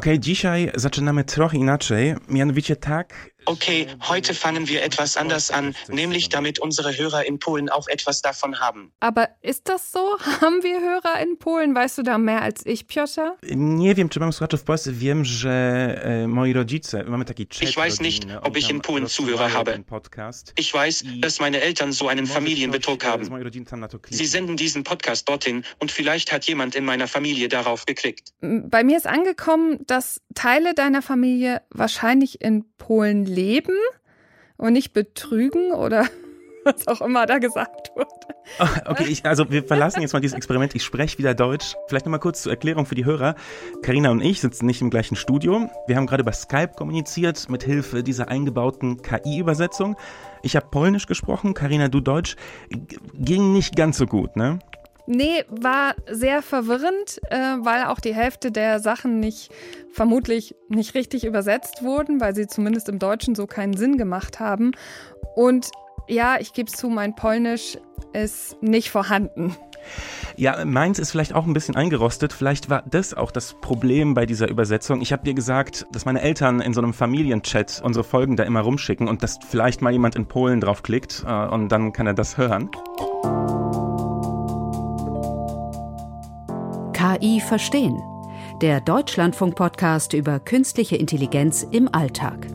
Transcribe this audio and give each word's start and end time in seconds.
Okej, 0.00 0.20
dzisiaj 0.20 0.70
zaczynamy 0.74 1.24
trochę 1.24 1.58
inaczej, 1.58 2.14
mianowicie 2.28 2.76
tak, 2.76 3.30
Okay, 3.46 3.86
heute 4.08 4.34
fangen 4.34 4.68
wir 4.68 4.82
etwas 4.82 5.16
anders 5.16 5.50
an, 5.50 5.74
nämlich 5.88 6.28
damit 6.28 6.58
unsere 6.58 6.96
Hörer 6.96 7.26
in 7.26 7.38
Polen 7.38 7.68
auch 7.68 7.88
etwas 7.88 8.22
davon 8.22 8.60
haben. 8.60 8.92
Aber 9.00 9.28
ist 9.42 9.68
das 9.68 9.92
so? 9.92 10.18
Haben 10.40 10.62
wir 10.62 10.80
Hörer 10.80 11.20
in 11.22 11.38
Polen? 11.38 11.74
Weißt 11.74 11.98
du 11.98 12.02
da 12.02 12.18
mehr 12.18 12.42
als 12.42 12.66
ich, 12.66 12.86
Piotr? 12.86 13.36
Nie 13.42 13.96
wiem, 13.96 14.08
czy 14.08 14.20
mam 14.20 14.32
słuchaczy 14.32 14.56
w 14.56 14.64
Polsce. 14.64 14.92
Wiem, 14.92 15.24
że 15.24 15.50
e, 16.04 16.28
moi 16.28 16.52
rodzice, 16.52 17.04
mamy 17.04 17.24
taki 17.24 17.46
chat 17.46 17.62
Ich 17.62 17.76
weiß 17.76 18.00
nicht, 18.00 18.24
rodzinny, 18.24 18.42
ob 18.42 18.56
ich 18.56 18.70
in 18.70 18.80
Polen 18.80 19.06
Zuhörer 19.06 19.52
habe. 19.52 19.78
Podcast. 19.86 20.52
Ich 20.56 20.74
weiß, 20.74 21.04
dass 21.20 21.40
meine 21.40 21.60
Eltern 21.60 21.92
so 21.92 22.08
einen 22.08 22.26
Familienbetrug 22.26 23.04
haben. 23.04 23.28
Sie 24.10 24.26
senden 24.26 24.56
diesen 24.56 24.84
Podcast 24.84 25.28
dorthin 25.28 25.64
und 25.78 25.90
vielleicht 25.90 26.32
hat 26.32 26.44
jemand 26.44 26.74
in 26.74 26.84
meiner 26.84 27.08
Familie 27.08 27.48
darauf 27.48 27.86
geklickt. 27.86 28.32
Bei 28.40 28.84
mir 28.84 28.96
ist 28.96 29.06
angekommen, 29.06 29.78
dass 29.86 30.20
Teile 30.34 30.74
deiner 30.74 31.02
Familie 31.02 31.62
wahrscheinlich 31.70 32.40
in 32.40 32.64
Polen 32.78 33.26
leben 33.30 33.76
und 34.56 34.72
nicht 34.72 34.92
betrügen 34.92 35.72
oder 35.72 36.06
was 36.64 36.86
auch 36.88 37.00
immer 37.00 37.26
da 37.26 37.38
gesagt 37.38 37.90
wurde. 37.94 38.08
Okay, 38.84 39.04
ich, 39.04 39.24
also 39.24 39.50
wir 39.50 39.62
verlassen 39.62 40.02
jetzt 40.02 40.12
mal 40.12 40.20
dieses 40.20 40.36
Experiment. 40.36 40.74
Ich 40.74 40.82
spreche 40.82 41.18
wieder 41.18 41.34
Deutsch. 41.34 41.74
Vielleicht 41.88 42.04
nochmal 42.04 42.20
kurz 42.20 42.42
zur 42.42 42.52
Erklärung 42.52 42.84
für 42.84 42.94
die 42.94 43.04
Hörer. 43.04 43.36
Karina 43.82 44.10
und 44.10 44.20
ich 44.20 44.40
sitzen 44.40 44.66
nicht 44.66 44.82
im 44.82 44.90
gleichen 44.90 45.16
Studio. 45.16 45.70
Wir 45.86 45.96
haben 45.96 46.06
gerade 46.06 46.22
über 46.22 46.32
Skype 46.32 46.72
kommuniziert 46.76 47.48
mit 47.48 47.62
Hilfe 47.62 48.02
dieser 48.02 48.28
eingebauten 48.28 49.02
KI-Übersetzung. 49.02 49.96
Ich 50.42 50.56
habe 50.56 50.66
Polnisch 50.70 51.06
gesprochen, 51.06 51.54
Karina, 51.54 51.88
du 51.88 52.00
Deutsch. 52.00 52.36
Ging 53.14 53.52
nicht 53.52 53.76
ganz 53.76 53.98
so 53.98 54.06
gut, 54.06 54.36
ne? 54.36 54.58
Nee, 55.12 55.44
war 55.48 55.96
sehr 56.08 56.40
verwirrend, 56.40 57.20
äh, 57.30 57.56
weil 57.58 57.86
auch 57.86 57.98
die 57.98 58.14
Hälfte 58.14 58.52
der 58.52 58.78
Sachen 58.78 59.18
nicht, 59.18 59.50
vermutlich 59.92 60.54
nicht 60.68 60.94
richtig 60.94 61.24
übersetzt 61.24 61.82
wurden, 61.82 62.20
weil 62.20 62.32
sie 62.36 62.46
zumindest 62.46 62.88
im 62.88 63.00
Deutschen 63.00 63.34
so 63.34 63.48
keinen 63.48 63.76
Sinn 63.76 63.98
gemacht 63.98 64.38
haben. 64.38 64.70
Und 65.34 65.72
ja, 66.06 66.36
ich 66.38 66.52
gebe 66.52 66.70
zu, 66.70 66.88
mein 66.88 67.16
Polnisch 67.16 67.76
ist 68.12 68.62
nicht 68.62 68.90
vorhanden. 68.90 69.56
Ja, 70.36 70.64
meins 70.64 71.00
ist 71.00 71.10
vielleicht 71.10 71.34
auch 71.34 71.44
ein 71.44 71.54
bisschen 71.54 71.74
eingerostet. 71.74 72.32
Vielleicht 72.32 72.70
war 72.70 72.84
das 72.88 73.12
auch 73.12 73.32
das 73.32 73.54
Problem 73.60 74.14
bei 74.14 74.26
dieser 74.26 74.48
Übersetzung. 74.48 75.00
Ich 75.00 75.12
habe 75.12 75.24
dir 75.24 75.34
gesagt, 75.34 75.86
dass 75.90 76.04
meine 76.04 76.22
Eltern 76.22 76.60
in 76.60 76.72
so 76.72 76.80
einem 76.80 76.94
Familienchat 76.94 77.82
unsere 77.84 78.04
Folgen 78.04 78.36
da 78.36 78.44
immer 78.44 78.60
rumschicken 78.60 79.08
und 79.08 79.24
dass 79.24 79.40
vielleicht 79.48 79.82
mal 79.82 79.90
jemand 79.92 80.14
in 80.14 80.26
Polen 80.26 80.60
draufklickt 80.60 81.24
äh, 81.26 81.46
und 81.48 81.68
dann 81.70 81.92
kann 81.92 82.06
er 82.06 82.14
das 82.14 82.38
hören. 82.38 82.70
KI 87.20 87.40
verstehen. 87.40 88.02
Der 88.62 88.80
Deutschlandfunk-Podcast 88.80 90.14
über 90.14 90.40
künstliche 90.40 90.96
Intelligenz 90.96 91.66
im 91.70 91.92
Alltag. 91.92 92.46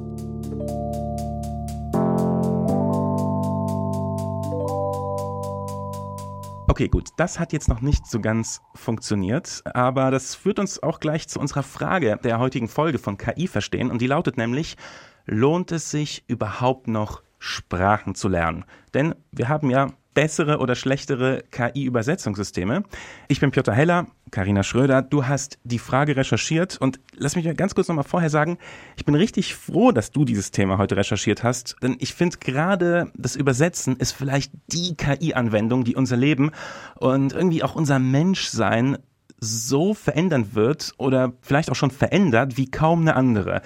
Okay, 6.67 6.87
gut, 6.87 7.09
das 7.17 7.39
hat 7.39 7.53
jetzt 7.53 7.67
noch 7.67 7.81
nicht 7.81 8.07
so 8.07 8.19
ganz 8.19 8.61
funktioniert, 8.73 9.61
aber 9.65 10.09
das 10.09 10.33
führt 10.33 10.57
uns 10.57 10.81
auch 10.81 10.99
gleich 10.99 11.27
zu 11.27 11.39
unserer 11.39 11.63
Frage 11.63 12.19
der 12.23 12.39
heutigen 12.39 12.67
Folge 12.67 12.97
von 12.97 13.17
KI 13.17 13.47
verstehen 13.47 13.91
und 13.91 14.01
die 14.01 14.07
lautet 14.07 14.37
nämlich, 14.37 14.77
lohnt 15.25 15.71
es 15.71 15.91
sich 15.91 16.23
überhaupt 16.27 16.87
noch 16.87 17.21
Sprachen 17.37 18.15
zu 18.15 18.27
lernen? 18.27 18.65
Denn 18.93 19.13
wir 19.31 19.47
haben 19.47 19.69
ja 19.69 19.91
bessere 20.15 20.57
oder 20.57 20.73
schlechtere 20.73 21.43
KI-Übersetzungssysteme. 21.51 22.83
Ich 23.27 23.39
bin 23.39 23.51
Piotr 23.51 23.73
Heller, 23.73 24.07
Karina 24.31 24.63
Schröder, 24.63 25.01
du 25.01 25.27
hast 25.27 25.59
die 25.63 25.79
Frage 25.79 26.15
recherchiert 26.15 26.77
und 26.79 26.99
lass 27.15 27.35
mich 27.35 27.45
ganz 27.55 27.75
kurz 27.75 27.87
nochmal 27.87 28.03
vorher 28.03 28.29
sagen, 28.29 28.57
ich 28.97 29.05
bin 29.05 29.15
richtig 29.15 29.55
froh, 29.55 29.91
dass 29.91 30.11
du 30.11 30.25
dieses 30.25 30.51
Thema 30.51 30.77
heute 30.77 30.97
recherchiert 30.97 31.43
hast, 31.43 31.75
denn 31.81 31.95
ich 31.99 32.13
finde 32.13 32.37
gerade 32.39 33.11
das 33.15 33.35
Übersetzen 33.35 33.97
ist 33.97 34.13
vielleicht 34.13 34.51
die 34.67 34.95
KI-Anwendung, 34.95 35.83
die 35.83 35.95
unser 35.95 36.17
Leben 36.17 36.51
und 36.95 37.33
irgendwie 37.33 37.63
auch 37.63 37.75
unser 37.75 37.99
Menschsein 37.99 38.97
so 39.39 39.93
verändern 39.93 40.53
wird 40.53 40.93
oder 40.97 41.33
vielleicht 41.41 41.69
auch 41.69 41.75
schon 41.75 41.91
verändert 41.91 42.57
wie 42.57 42.69
kaum 42.69 43.01
eine 43.01 43.15
andere. 43.15 43.61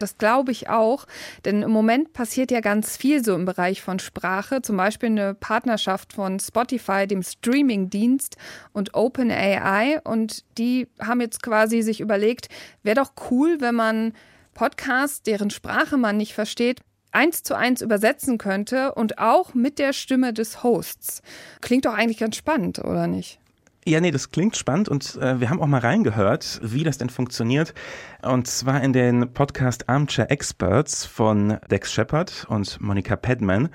Das 0.00 0.18
glaube 0.18 0.50
ich 0.50 0.68
auch, 0.68 1.06
denn 1.44 1.62
im 1.62 1.70
Moment 1.70 2.12
passiert 2.12 2.50
ja 2.50 2.60
ganz 2.60 2.96
viel 2.96 3.24
so 3.24 3.34
im 3.34 3.44
Bereich 3.44 3.82
von 3.82 3.98
Sprache, 3.98 4.62
zum 4.62 4.76
Beispiel 4.76 5.10
eine 5.10 5.34
Partnerschaft 5.34 6.14
von 6.14 6.40
Spotify, 6.40 7.06
dem 7.06 7.22
Streamingdienst 7.22 8.36
und 8.72 8.94
OpenAI 8.94 10.00
und 10.04 10.44
die 10.56 10.88
haben 11.00 11.20
jetzt 11.20 11.42
quasi 11.42 11.82
sich 11.82 12.00
überlegt, 12.00 12.48
wäre 12.82 12.96
doch 12.96 13.12
cool, 13.30 13.60
wenn 13.60 13.74
man 13.74 14.14
Podcasts, 14.54 15.22
deren 15.22 15.50
Sprache 15.50 15.96
man 15.96 16.16
nicht 16.16 16.34
versteht, 16.34 16.80
eins 17.12 17.42
zu 17.42 17.54
eins 17.54 17.82
übersetzen 17.82 18.38
könnte 18.38 18.94
und 18.94 19.18
auch 19.18 19.54
mit 19.54 19.78
der 19.78 19.92
Stimme 19.92 20.32
des 20.32 20.62
Hosts. 20.62 21.22
Klingt 21.60 21.84
doch 21.84 21.94
eigentlich 21.94 22.18
ganz 22.18 22.36
spannend, 22.36 22.78
oder 22.78 23.06
nicht? 23.06 23.39
Ja, 23.86 23.98
nee, 23.98 24.10
das 24.10 24.30
klingt 24.30 24.58
spannend 24.58 24.90
und 24.90 25.16
äh, 25.16 25.40
wir 25.40 25.48
haben 25.48 25.58
auch 25.60 25.66
mal 25.66 25.80
reingehört, 25.80 26.60
wie 26.62 26.84
das 26.84 26.98
denn 26.98 27.08
funktioniert. 27.08 27.72
Und 28.20 28.46
zwar 28.46 28.82
in 28.82 28.92
den 28.92 29.32
Podcast 29.32 29.88
Armchair 29.88 30.30
Experts 30.30 31.06
von 31.06 31.58
Dex 31.70 31.90
Shepard 31.90 32.46
und 32.50 32.78
Monica 32.82 33.16
Padman. 33.16 33.70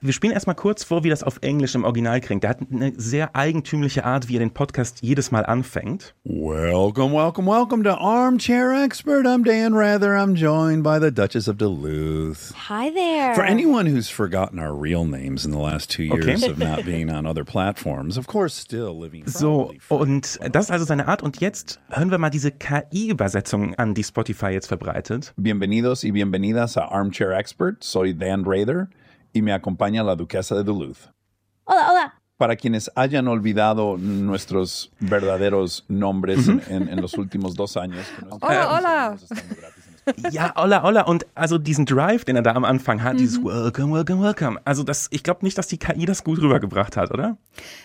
Wir 0.00 0.12
spielen 0.12 0.32
erstmal 0.32 0.54
kurz 0.54 0.84
vor, 0.84 1.02
wie 1.02 1.08
das 1.08 1.24
auf 1.24 1.38
Englisch 1.40 1.74
im 1.74 1.82
Original 1.82 2.20
klingt. 2.20 2.44
Der 2.44 2.50
hat 2.50 2.58
eine 2.70 2.92
sehr 2.96 3.34
eigentümliche 3.34 4.04
Art, 4.04 4.28
wie 4.28 4.36
er 4.36 4.38
den 4.38 4.52
Podcast 4.52 4.98
jedes 5.02 5.32
Mal 5.32 5.44
anfängt. 5.44 6.14
Welcome, 6.24 7.12
welcome, 7.14 7.50
welcome 7.50 7.82
to 7.82 7.90
Armchair 7.98 8.84
Expert. 8.84 9.26
I'm 9.26 9.42
Dan 9.44 9.74
Rather. 9.74 10.16
I'm 10.16 10.36
joined 10.36 10.84
by 10.84 11.00
the 11.00 11.10
Duchess 11.10 11.48
of 11.48 11.56
Duluth. 11.56 12.52
Hi 12.68 12.92
there. 12.92 13.34
For 13.34 13.42
anyone 13.42 13.86
who's 13.86 14.08
forgotten 14.08 14.60
our 14.60 14.72
real 14.72 15.04
names 15.04 15.44
in 15.44 15.50
the 15.50 15.58
last 15.58 15.90
two 15.90 16.08
Okay. 16.12 16.26
years 16.28 16.44
of 16.46 16.58
not 16.58 16.84
being 16.84 17.10
on 17.10 17.26
other 17.26 17.44
platforms, 17.44 18.16
of 18.16 18.28
course, 18.28 18.54
still 18.54 18.96
living. 18.96 19.24
So, 19.26 19.72
und 19.88 20.38
das 20.52 20.66
ist 20.66 20.70
also 20.70 20.84
seine 20.84 21.08
Art. 21.08 21.24
Und 21.24 21.40
jetzt 21.40 21.80
hören 21.90 22.12
wir 22.12 22.18
mal 22.18 22.30
diese 22.30 22.52
KI-Übersetzung 22.52 23.74
an, 23.74 23.94
die 23.94 24.04
Spotify 24.04 24.50
jetzt 24.50 24.68
verbreitet. 24.68 25.32
Bienvenidos 25.36 26.04
y 26.04 26.12
bienvenidas 26.12 26.76
a 26.76 26.84
Armchair 26.84 27.32
Expert. 27.32 27.82
Soy 27.82 28.14
Dan 28.14 28.44
Rather 28.46 28.88
y 29.32 29.42
me 29.42 29.52
acompaña 29.52 30.02
la 30.02 30.14
Duquesa 30.16 30.54
de 30.54 30.64
Duluth. 30.64 30.98
Hola, 31.64 31.90
hola. 31.92 32.14
Para 32.36 32.54
quienes 32.56 32.90
hayan 32.94 33.26
olvidado 33.28 33.96
nuestros 33.98 34.92
verdaderos 35.00 35.84
nombres 35.88 36.46
en, 36.48 36.62
en- 36.68 36.88
en 36.88 37.00
los 37.00 37.14
últimos 37.14 37.54
dos 37.56 37.76
años. 37.76 38.06
que 38.16 38.24
Hola, 38.40 38.72
hola. 38.72 39.18
Ja, 40.30 40.52
Olla, 40.56 40.84
Olla. 40.84 41.02
Und 41.02 41.26
also 41.34 41.58
diesen 41.58 41.86
Drive, 41.86 42.24
den 42.24 42.36
er 42.36 42.42
da 42.42 42.54
am 42.54 42.64
Anfang 42.64 43.02
hat, 43.02 43.18
dieses 43.18 43.42
Welcome, 43.42 43.94
Welcome, 43.94 44.22
Welcome. 44.22 44.60
Also 44.64 44.82
das, 44.82 45.08
ich 45.10 45.22
glaube 45.22 45.44
nicht, 45.44 45.58
dass 45.58 45.66
die 45.66 45.78
KI 45.78 46.06
das 46.06 46.24
gut 46.24 46.40
rübergebracht 46.40 46.96
hat, 46.96 47.10
oder? 47.12 47.36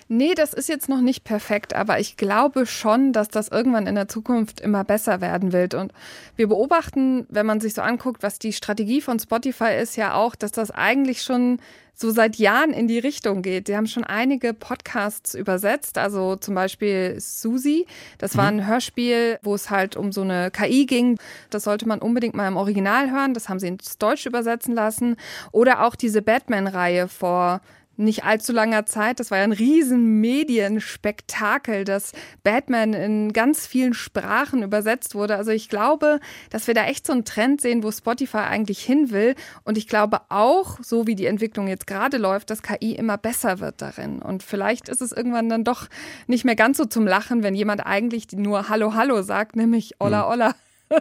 Nee, 0.08 0.34
das 0.36 0.54
ist 0.54 0.70
jetzt 0.70 0.90
noch 0.90 1.02
nicht 1.02 1.24
perfekt, 1.24 1.76
aber 1.76 2.00
ich 2.00 2.18
glaube 2.18 2.66
schon, 2.66 3.14
dass 3.14 3.30
das 3.30 3.48
irgendwann 3.48 3.88
in 3.88 3.96
der 3.96 4.08
Zukunft 4.08 4.60
immer 4.62 4.84
besser 4.84 5.22
werden 5.22 5.54
wird. 5.54 5.74
Und 5.74 5.94
wir 6.36 6.48
beobachten, 6.48 7.26
wenn 7.30 7.46
man 7.46 7.60
sich 7.60 7.74
so 7.74 7.82
anguckt, 7.82 8.24
was 8.24 8.40
die 8.40 8.54
Strategie 8.54 9.02
von 9.02 9.20
Spotify 9.20 9.76
ist, 9.82 9.96
ja 9.96 10.14
auch, 10.14 10.36
dass 10.36 10.52
das 10.52 10.72
eigentlich 10.72 11.22
schon 11.22 11.60
so 11.94 12.10
seit 12.10 12.38
Jahren 12.38 12.72
in 12.72 12.88
die 12.88 13.00
Richtung 13.00 13.42
geht. 13.42 13.68
Sie 13.68 13.76
haben 13.76 13.88
schon 13.88 14.04
einige 14.04 14.54
Podcasts 14.54 15.36
übersetzt, 15.36 15.98
also 15.98 16.36
zum 16.36 16.56
Beispiel 16.56 17.16
Susi. 17.20 17.86
Das 18.18 18.36
war 18.36 18.48
ein 18.48 18.66
Hörspiel, 18.68 19.40
wo 19.44 19.56
es 19.56 19.70
halt 19.70 19.96
um 19.96 20.12
so 20.12 20.22
eine 20.22 20.52
KI 20.52 20.86
ging. 20.86 21.18
Das 21.50 21.64
sollte 21.64 21.88
man 21.88 22.00
unbedingt 22.00 22.36
mal 22.36 22.48
im 22.48 22.58
Original 22.58 23.12
hören. 23.12 23.34
Das 23.34 23.48
haben 23.48 23.60
sie 23.60 23.68
ins 23.68 23.98
Deutsch 23.98 24.26
übersetzen 24.26 24.74
lassen. 24.74 25.16
Oder 25.52 25.86
auch 25.86 25.96
diese 25.96 26.22
Batman-Reihe 26.22 27.08
vor 27.08 27.62
nicht 27.96 28.24
allzu 28.24 28.54
langer 28.54 28.86
Zeit. 28.86 29.20
Das 29.20 29.32
war 29.32 29.38
ja 29.38 29.44
ein 29.44 29.52
riesen 29.52 30.20
Medienspektakel, 30.20 31.84
dass 31.84 32.12
Batman 32.44 32.94
in 32.94 33.34
ganz 33.34 33.68
vielen 33.68 33.94
Sprachen 33.94 34.64
übersetzt 34.64 35.16
wurde. 35.16 35.36
Also 35.36 35.52
ich 35.52 35.70
glaube, 35.70 36.20
dass 36.50 36.68
wir 36.68 36.74
da 36.74 36.86
echt 36.86 37.06
so 37.06 37.14
einen 37.14 37.26
Trend 37.26 37.62
sehen, 37.62 37.84
wo 37.84 37.92
Spotify 37.92 38.38
eigentlich 38.38 38.80
hin 38.80 39.12
will. 39.12 39.36
Und 39.64 39.78
ich 39.78 39.88
glaube 39.88 40.22
auch, 40.30 40.80
so 40.82 41.06
wie 41.08 41.16
die 41.16 41.28
Entwicklung 41.28 41.68
jetzt 41.68 41.88
gerade 41.88 42.18
läuft, 42.18 42.50
dass 42.50 42.64
KI 42.64 42.94
immer 42.94 43.18
besser 43.18 43.60
wird 43.60 43.82
darin. 43.82 44.22
Und 44.22 44.44
vielleicht 44.44 44.90
ist 44.90 45.02
es 45.02 45.12
irgendwann 45.12 45.50
dann 45.50 45.64
doch 45.64 45.88
nicht 46.28 46.46
mehr 46.46 46.56
ganz 46.56 46.78
so 46.78 46.86
zum 46.86 47.06
Lachen, 47.06 47.44
wenn 47.44 47.56
jemand 47.56 47.86
eigentlich 47.86 48.32
nur 48.32 48.70
Hallo, 48.70 48.94
Hallo 48.96 49.22
sagt, 49.22 49.56
nämlich 49.56 49.96
Olla, 50.00 50.30
Olla. 50.30 50.56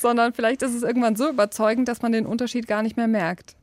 Sondern 0.00 0.32
vielleicht 0.32 0.62
ist 0.62 0.74
es 0.74 0.82
irgendwann 0.82 1.16
so 1.16 1.28
überzeugend, 1.28 1.88
dass 1.88 2.02
man 2.02 2.12
den 2.12 2.26
Unterschied 2.26 2.66
gar 2.66 2.82
nicht 2.82 2.96
mehr 2.96 3.08
merkt. 3.08 3.57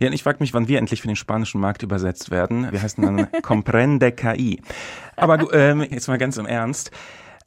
Ja, 0.00 0.08
und 0.08 0.12
ich 0.12 0.22
frage 0.22 0.38
mich, 0.40 0.54
wann 0.54 0.68
wir 0.68 0.78
endlich 0.78 1.00
für 1.00 1.08
den 1.08 1.16
spanischen 1.16 1.60
Markt 1.60 1.82
übersetzt 1.82 2.30
werden. 2.30 2.70
Wir 2.70 2.82
heißen 2.82 3.02
dann 3.04 3.28
Comprende 3.42 4.12
KI. 4.12 4.60
Aber 5.16 5.52
ähm, 5.52 5.82
jetzt 5.90 6.08
mal 6.08 6.18
ganz 6.18 6.36
im 6.36 6.46
Ernst. 6.46 6.90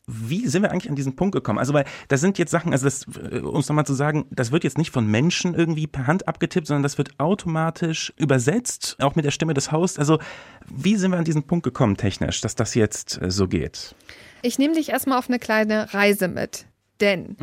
Wie 0.07 0.47
sind 0.47 0.61
wir 0.61 0.71
eigentlich 0.71 0.89
an 0.89 0.95
diesen 0.95 1.15
Punkt 1.15 1.33
gekommen? 1.33 1.57
Also, 1.57 1.73
weil 1.73 1.85
da 2.09 2.17
sind 2.17 2.37
jetzt 2.37 2.51
Sachen, 2.51 2.73
also 2.73 2.85
das, 2.85 3.07
äh, 3.31 3.39
um 3.39 3.59
es 3.59 3.67
nochmal 3.67 3.87
zu 3.87 3.95
sagen, 3.95 4.25
das 4.29 4.51
wird 4.51 4.63
jetzt 4.63 4.77
nicht 4.77 4.91
von 4.91 5.07
Menschen 5.07 5.55
irgendwie 5.55 5.87
per 5.87 6.05
Hand 6.05 6.27
abgetippt, 6.27 6.67
sondern 6.67 6.83
das 6.83 6.99
wird 6.99 7.19
automatisch 7.19 8.13
übersetzt, 8.17 8.97
auch 8.99 9.15
mit 9.15 9.25
der 9.25 9.31
Stimme 9.31 9.55
des 9.55 9.71
Hosts. 9.71 9.97
Also, 9.97 10.19
wie 10.67 10.95
sind 10.95 11.11
wir 11.11 11.17
an 11.17 11.25
diesen 11.25 11.47
Punkt 11.47 11.63
gekommen 11.63 11.97
technisch, 11.97 12.39
dass 12.41 12.53
das 12.53 12.75
jetzt 12.75 13.19
äh, 13.19 13.31
so 13.31 13.47
geht? 13.47 13.95
Ich 14.43 14.59
nehme 14.59 14.75
dich 14.75 14.89
erstmal 14.89 15.17
auf 15.17 15.27
eine 15.27 15.39
kleine 15.39 15.91
Reise 15.93 16.27
mit. 16.27 16.67
Denn, 17.01 17.35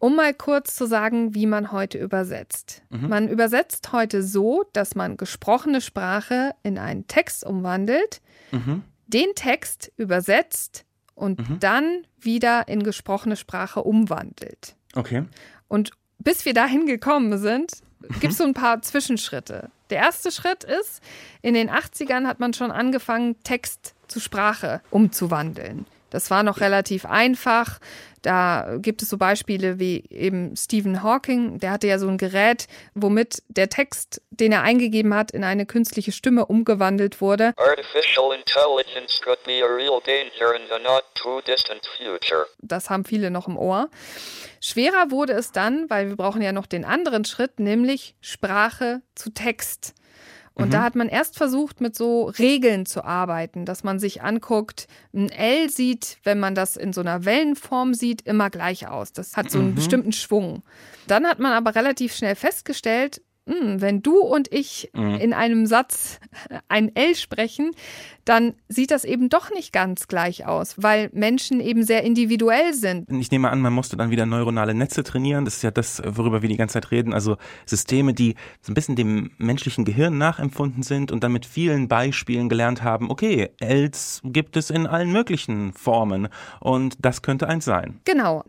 um 0.00 0.16
mal 0.16 0.34
kurz 0.34 0.74
zu 0.74 0.86
sagen, 0.86 1.34
wie 1.34 1.46
man 1.46 1.70
heute 1.70 1.98
übersetzt. 1.98 2.82
Man 3.08 3.28
übersetzt 3.28 3.92
heute 3.92 4.24
so, 4.24 4.64
dass 4.72 4.96
man 4.96 5.16
gesprochene 5.16 5.80
Sprache 5.80 6.52
in 6.64 6.78
einen 6.78 7.06
Text 7.06 7.44
umwandelt, 7.44 8.20
den 9.06 9.34
Text 9.36 9.92
übersetzt 9.96 10.84
und 11.14 11.38
dann 11.60 12.06
wieder 12.18 12.66
in 12.66 12.82
gesprochene 12.82 13.36
Sprache 13.36 13.82
umwandelt. 13.82 14.74
Okay. 14.96 15.24
Und 15.68 15.92
bis 16.18 16.44
wir 16.46 16.54
dahin 16.54 16.86
gekommen 16.86 17.38
sind, 17.38 17.72
gibt 18.20 18.32
es 18.32 18.38
so 18.38 18.44
ein 18.44 18.54
paar 18.54 18.80
Zwischenschritte. 18.80 19.70
Der 19.90 19.98
erste 19.98 20.32
Schritt 20.32 20.64
ist, 20.64 21.02
in 21.42 21.52
den 21.52 21.70
80ern 21.70 22.26
hat 22.26 22.40
man 22.40 22.54
schon 22.54 22.70
angefangen, 22.70 23.36
Text 23.44 23.94
zu 24.08 24.18
Sprache 24.18 24.80
umzuwandeln. 24.90 25.84
Das 26.10 26.30
war 26.30 26.42
noch 26.42 26.60
relativ 26.60 27.06
einfach. 27.06 27.78
Da 28.22 28.76
gibt 28.78 29.02
es 29.02 29.08
so 29.08 29.16
Beispiele 29.16 29.78
wie 29.78 30.04
eben 30.10 30.54
Stephen 30.54 31.02
Hawking, 31.02 31.58
der 31.58 31.70
hatte 31.70 31.86
ja 31.86 31.98
so 31.98 32.06
ein 32.08 32.18
Gerät, 32.18 32.66
womit 32.94 33.42
der 33.48 33.70
Text, 33.70 34.20
den 34.30 34.52
er 34.52 34.62
eingegeben 34.62 35.14
hat, 35.14 35.30
in 35.30 35.42
eine 35.42 35.64
künstliche 35.64 36.12
Stimme 36.12 36.44
umgewandelt 36.44 37.20
wurde. 37.20 37.54
Artificial 37.56 38.34
intelligence 38.34 39.20
could 39.22 39.42
be 39.44 39.62
a 39.64 39.66
real 39.66 40.00
danger 40.04 40.54
in 40.54 40.62
the 40.68 40.82
not 40.82 41.04
too 41.14 41.40
distant 41.42 41.80
future. 41.96 42.46
Das 42.58 42.90
haben 42.90 43.04
viele 43.04 43.30
noch 43.30 43.48
im 43.48 43.56
Ohr. 43.56 43.88
Schwerer 44.60 45.10
wurde 45.10 45.32
es 45.32 45.52
dann, 45.52 45.88
weil 45.88 46.08
wir 46.08 46.16
brauchen 46.16 46.42
ja 46.42 46.52
noch 46.52 46.66
den 46.66 46.84
anderen 46.84 47.24
Schritt, 47.24 47.58
nämlich 47.58 48.14
Sprache 48.20 49.00
zu 49.14 49.30
Text. 49.30 49.94
Und 50.54 50.74
da 50.74 50.82
hat 50.82 50.94
man 50.94 51.08
erst 51.08 51.36
versucht, 51.36 51.80
mit 51.80 51.96
so 51.96 52.24
Regeln 52.24 52.84
zu 52.84 53.04
arbeiten, 53.04 53.64
dass 53.64 53.82
man 53.82 53.98
sich 53.98 54.22
anguckt, 54.22 54.88
ein 55.14 55.30
L 55.30 55.70
sieht, 55.70 56.18
wenn 56.22 56.38
man 56.38 56.54
das 56.54 56.76
in 56.76 56.92
so 56.92 57.00
einer 57.00 57.24
Wellenform 57.24 57.94
sieht, 57.94 58.22
immer 58.22 58.50
gleich 58.50 58.86
aus. 58.86 59.12
Das 59.12 59.36
hat 59.36 59.50
so 59.50 59.58
einen 59.58 59.74
bestimmten 59.74 60.12
Schwung. 60.12 60.62
Dann 61.06 61.26
hat 61.26 61.38
man 61.38 61.52
aber 61.52 61.74
relativ 61.74 62.14
schnell 62.14 62.34
festgestellt, 62.34 63.22
wenn 63.76 64.02
du 64.02 64.18
und 64.18 64.52
ich 64.52 64.90
in 64.94 65.32
einem 65.32 65.66
Satz 65.66 66.20
ein 66.68 66.94
L 66.94 67.14
sprechen, 67.14 67.72
dann 68.24 68.54
sieht 68.68 68.90
das 68.90 69.04
eben 69.04 69.28
doch 69.28 69.50
nicht 69.50 69.72
ganz 69.72 70.06
gleich 70.06 70.46
aus, 70.46 70.74
weil 70.76 71.10
Menschen 71.12 71.60
eben 71.60 71.82
sehr 71.82 72.04
individuell 72.04 72.74
sind. 72.74 73.10
Ich 73.10 73.30
nehme 73.30 73.50
an, 73.50 73.60
man 73.60 73.72
musste 73.72 73.96
dann 73.96 74.10
wieder 74.10 74.26
neuronale 74.26 74.74
Netze 74.74 75.02
trainieren. 75.02 75.44
Das 75.44 75.56
ist 75.56 75.62
ja 75.62 75.70
das, 75.70 76.02
worüber 76.04 76.42
wir 76.42 76.48
die 76.48 76.56
ganze 76.56 76.74
Zeit 76.74 76.90
reden. 76.90 77.12
Also 77.12 77.38
Systeme, 77.66 78.14
die 78.14 78.36
so 78.60 78.70
ein 78.70 78.74
bisschen 78.74 78.94
dem 78.94 79.30
menschlichen 79.38 79.84
Gehirn 79.84 80.18
nachempfunden 80.18 80.82
sind 80.82 81.10
und 81.10 81.24
dann 81.24 81.32
mit 81.32 81.46
vielen 81.46 81.88
Beispielen 81.88 82.48
gelernt 82.48 82.82
haben, 82.84 83.10
okay, 83.10 83.50
Els 83.58 84.20
gibt 84.24 84.56
es 84.56 84.70
in 84.70 84.86
allen 84.86 85.10
möglichen 85.10 85.72
Formen 85.72 86.28
und 86.60 86.96
das 87.00 87.22
könnte 87.22 87.48
eins 87.48 87.64
sein. 87.64 88.00
Genau. 88.04 88.44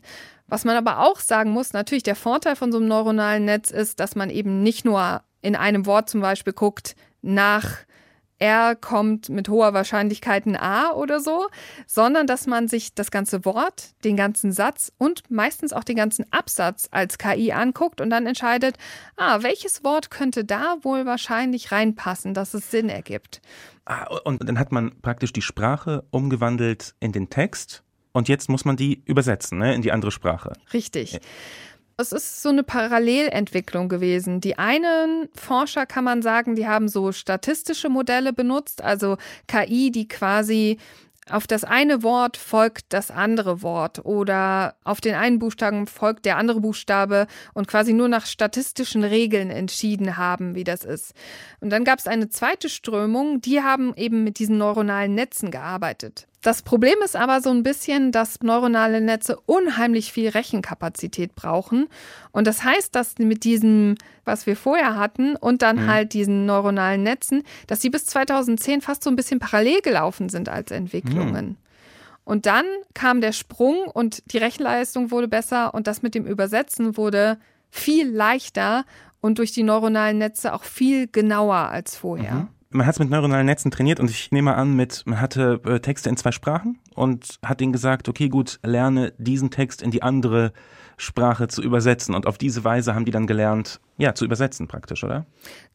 Was 0.51 0.65
man 0.65 0.75
aber 0.75 0.99
auch 0.99 1.21
sagen 1.21 1.51
muss, 1.51 1.71
natürlich 1.71 2.03
der 2.03 2.17
Vorteil 2.17 2.57
von 2.57 2.73
so 2.73 2.77
einem 2.77 2.89
neuronalen 2.89 3.45
Netz 3.45 3.71
ist, 3.71 4.01
dass 4.01 4.15
man 4.17 4.29
eben 4.29 4.61
nicht 4.61 4.83
nur 4.83 5.21
in 5.41 5.55
einem 5.55 5.85
Wort 5.85 6.09
zum 6.09 6.19
Beispiel 6.19 6.51
guckt, 6.51 6.97
nach 7.21 7.77
R 8.37 8.75
kommt 8.75 9.29
mit 9.29 9.47
hoher 9.47 9.73
Wahrscheinlichkeit 9.73 10.45
ein 10.45 10.57
A 10.57 10.91
oder 10.91 11.21
so, 11.21 11.47
sondern 11.87 12.27
dass 12.27 12.47
man 12.47 12.67
sich 12.67 12.93
das 12.93 13.11
ganze 13.11 13.45
Wort, 13.45 13.91
den 14.03 14.17
ganzen 14.17 14.51
Satz 14.51 14.91
und 14.97 15.31
meistens 15.31 15.71
auch 15.71 15.85
den 15.85 15.95
ganzen 15.95 16.25
Absatz 16.33 16.89
als 16.91 17.17
KI 17.17 17.53
anguckt 17.53 18.01
und 18.01 18.09
dann 18.09 18.27
entscheidet, 18.27 18.75
ah, 19.15 19.43
welches 19.43 19.85
Wort 19.85 20.11
könnte 20.11 20.43
da 20.43 20.75
wohl 20.81 21.05
wahrscheinlich 21.05 21.71
reinpassen, 21.71 22.33
dass 22.33 22.53
es 22.53 22.69
Sinn 22.71 22.89
ergibt. 22.89 23.41
Ah, 23.85 24.05
Und 24.25 24.45
dann 24.45 24.59
hat 24.59 24.73
man 24.73 24.99
praktisch 25.01 25.31
die 25.31 25.41
Sprache 25.41 26.03
umgewandelt 26.11 26.93
in 26.99 27.13
den 27.13 27.29
Text 27.29 27.85
und 28.13 28.29
jetzt 28.29 28.49
muss 28.49 28.65
man 28.65 28.75
die 28.75 29.01
übersetzen 29.05 29.57
ne, 29.57 29.73
in 29.73 29.81
die 29.81 29.91
andere 29.91 30.11
Sprache. 30.11 30.53
Richtig. 30.73 31.19
Es 31.97 32.11
ist 32.11 32.41
so 32.41 32.49
eine 32.49 32.63
Parallelentwicklung 32.63 33.87
gewesen. 33.87 34.41
Die 34.41 34.57
einen 34.57 35.29
Forscher 35.35 35.85
kann 35.85 36.03
man 36.03 36.21
sagen, 36.21 36.55
die 36.55 36.67
haben 36.67 36.87
so 36.87 37.11
statistische 37.11 37.89
Modelle 37.89 38.33
benutzt, 38.33 38.81
also 38.81 39.17
KI, 39.47 39.91
die 39.91 40.07
quasi 40.07 40.77
auf 41.29 41.45
das 41.45 41.63
eine 41.63 42.01
Wort 42.01 42.37
folgt 42.37 42.85
das 42.89 43.11
andere 43.11 43.61
Wort 43.61 44.03
oder 44.03 44.75
auf 44.83 45.01
den 45.01 45.13
einen 45.13 45.39
Buchstaben 45.39 45.85
folgt 45.85 46.25
der 46.25 46.37
andere 46.37 46.59
Buchstabe 46.59 47.27
und 47.53 47.67
quasi 47.67 47.93
nur 47.93 48.07
nach 48.07 48.25
statistischen 48.25 49.03
Regeln 49.03 49.51
entschieden 49.51 50.17
haben, 50.17 50.55
wie 50.55 50.63
das 50.63 50.83
ist. 50.83 51.13
Und 51.59 51.69
dann 51.69 51.83
gab 51.83 51.99
es 51.99 52.07
eine 52.07 52.29
zweite 52.29 52.69
Strömung, 52.69 53.39
die 53.41 53.61
haben 53.61 53.93
eben 53.95 54.23
mit 54.23 54.39
diesen 54.39 54.57
neuronalen 54.57 55.13
Netzen 55.13 55.51
gearbeitet. 55.51 56.27
Das 56.41 56.63
Problem 56.63 56.95
ist 57.05 57.15
aber 57.15 57.39
so 57.39 57.51
ein 57.51 57.61
bisschen, 57.61 58.11
dass 58.11 58.41
neuronale 58.41 58.99
Netze 58.99 59.39
unheimlich 59.45 60.11
viel 60.11 60.29
Rechenkapazität 60.29 61.35
brauchen. 61.35 61.87
Und 62.31 62.47
das 62.47 62.63
heißt, 62.63 62.95
dass 62.95 63.19
mit 63.19 63.43
diesem, 63.43 63.95
was 64.25 64.47
wir 64.47 64.55
vorher 64.55 64.95
hatten, 64.95 65.35
und 65.35 65.61
dann 65.61 65.87
halt 65.87 66.13
diesen 66.13 66.47
neuronalen 66.47 67.03
Netzen, 67.03 67.43
dass 67.67 67.79
die 67.79 67.91
bis 67.91 68.07
2010 68.07 68.81
fast 68.81 69.03
so 69.03 69.11
ein 69.11 69.15
bisschen 69.15 69.39
parallel 69.39 69.81
gelaufen 69.81 70.29
sind 70.29 70.49
als 70.49 70.71
Entwicklungen. 70.71 71.57
Und 72.23 72.47
dann 72.47 72.65
kam 72.93 73.21
der 73.21 73.33
Sprung 73.33 73.83
und 73.85 74.23
die 74.31 74.37
Rechenleistung 74.37 75.11
wurde 75.11 75.27
besser 75.27 75.73
und 75.73 75.85
das 75.85 76.01
mit 76.01 76.15
dem 76.15 76.25
Übersetzen 76.25 76.97
wurde 76.97 77.37
viel 77.69 78.09
leichter 78.09 78.85
und 79.21 79.37
durch 79.37 79.51
die 79.51 79.63
neuronalen 79.63 80.17
Netze 80.17 80.53
auch 80.53 80.63
viel 80.63 81.07
genauer 81.07 81.55
als 81.55 81.95
vorher. 81.95 82.47
Man 82.71 82.87
hat 82.87 82.95
es 82.95 82.99
mit 82.99 83.09
neuronalen 83.09 83.45
Netzen 83.45 83.69
trainiert 83.69 83.99
und 83.99 84.09
ich 84.09 84.31
nehme 84.31 84.55
an, 84.55 84.75
mit, 84.75 85.03
man 85.05 85.19
hatte 85.19 85.59
äh, 85.65 85.79
Texte 85.79 86.09
in 86.09 86.17
zwei 86.17 86.31
Sprachen 86.31 86.79
und 86.95 87.37
hat 87.45 87.61
ihnen 87.61 87.73
gesagt, 87.73 88.07
okay, 88.07 88.29
gut, 88.29 88.59
lerne 88.63 89.13
diesen 89.17 89.51
Text 89.51 89.81
in 89.81 89.91
die 89.91 90.03
andere 90.03 90.53
Sprache 91.01 91.47
zu 91.47 91.63
übersetzen. 91.63 92.13
Und 92.13 92.27
auf 92.27 92.37
diese 92.37 92.63
Weise 92.63 92.93
haben 92.93 93.05
die 93.05 93.11
dann 93.11 93.25
gelernt, 93.25 93.79
ja, 93.97 94.13
zu 94.13 94.23
übersetzen 94.23 94.67
praktisch, 94.67 95.03
oder? 95.03 95.25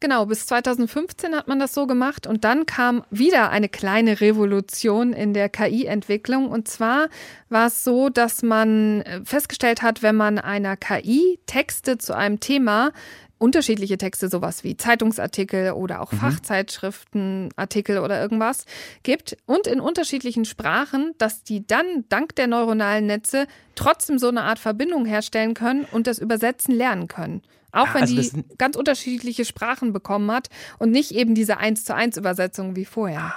Genau, 0.00 0.26
bis 0.26 0.46
2015 0.46 1.34
hat 1.34 1.48
man 1.48 1.58
das 1.58 1.74
so 1.74 1.86
gemacht 1.86 2.26
und 2.26 2.44
dann 2.44 2.64
kam 2.64 3.02
wieder 3.10 3.50
eine 3.50 3.68
kleine 3.68 4.20
Revolution 4.20 5.12
in 5.12 5.34
der 5.34 5.48
KI-Entwicklung. 5.48 6.48
Und 6.48 6.68
zwar 6.68 7.08
war 7.48 7.66
es 7.66 7.82
so, 7.82 8.08
dass 8.08 8.42
man 8.42 9.02
äh, 9.02 9.20
festgestellt 9.24 9.82
hat, 9.82 10.02
wenn 10.02 10.16
man 10.16 10.38
einer 10.38 10.76
KI 10.76 11.40
Texte 11.46 11.98
zu 11.98 12.16
einem 12.16 12.40
Thema 12.40 12.92
unterschiedliche 13.38 13.98
Texte, 13.98 14.28
sowas 14.28 14.64
wie 14.64 14.76
Zeitungsartikel 14.76 15.72
oder 15.72 16.00
auch 16.00 16.12
Fachzeitschriftenartikel 16.12 17.98
oder 17.98 18.20
irgendwas 18.20 18.64
gibt 19.02 19.36
und 19.46 19.66
in 19.66 19.80
unterschiedlichen 19.80 20.44
Sprachen, 20.44 21.12
dass 21.18 21.42
die 21.42 21.66
dann 21.66 22.04
dank 22.08 22.34
der 22.36 22.46
neuronalen 22.46 23.06
Netze 23.06 23.46
trotzdem 23.74 24.18
so 24.18 24.28
eine 24.28 24.42
Art 24.42 24.58
Verbindung 24.58 25.04
herstellen 25.04 25.54
können 25.54 25.86
und 25.92 26.06
das 26.06 26.18
Übersetzen 26.18 26.74
lernen 26.74 27.08
können. 27.08 27.42
Auch 27.72 27.88
Ah, 27.88 27.94
wenn 27.94 28.02
also 28.02 28.14
die 28.14 28.44
ganz 28.56 28.76
unterschiedliche 28.76 29.44
Sprachen 29.44 29.92
bekommen 29.92 30.30
hat 30.30 30.48
und 30.78 30.90
nicht 30.90 31.12
eben 31.12 31.34
diese 31.34 31.58
1 31.58 31.84
zu 31.84 31.94
1 31.94 32.16
Übersetzung 32.16 32.74
wie 32.74 32.86
vorher. 32.86 33.34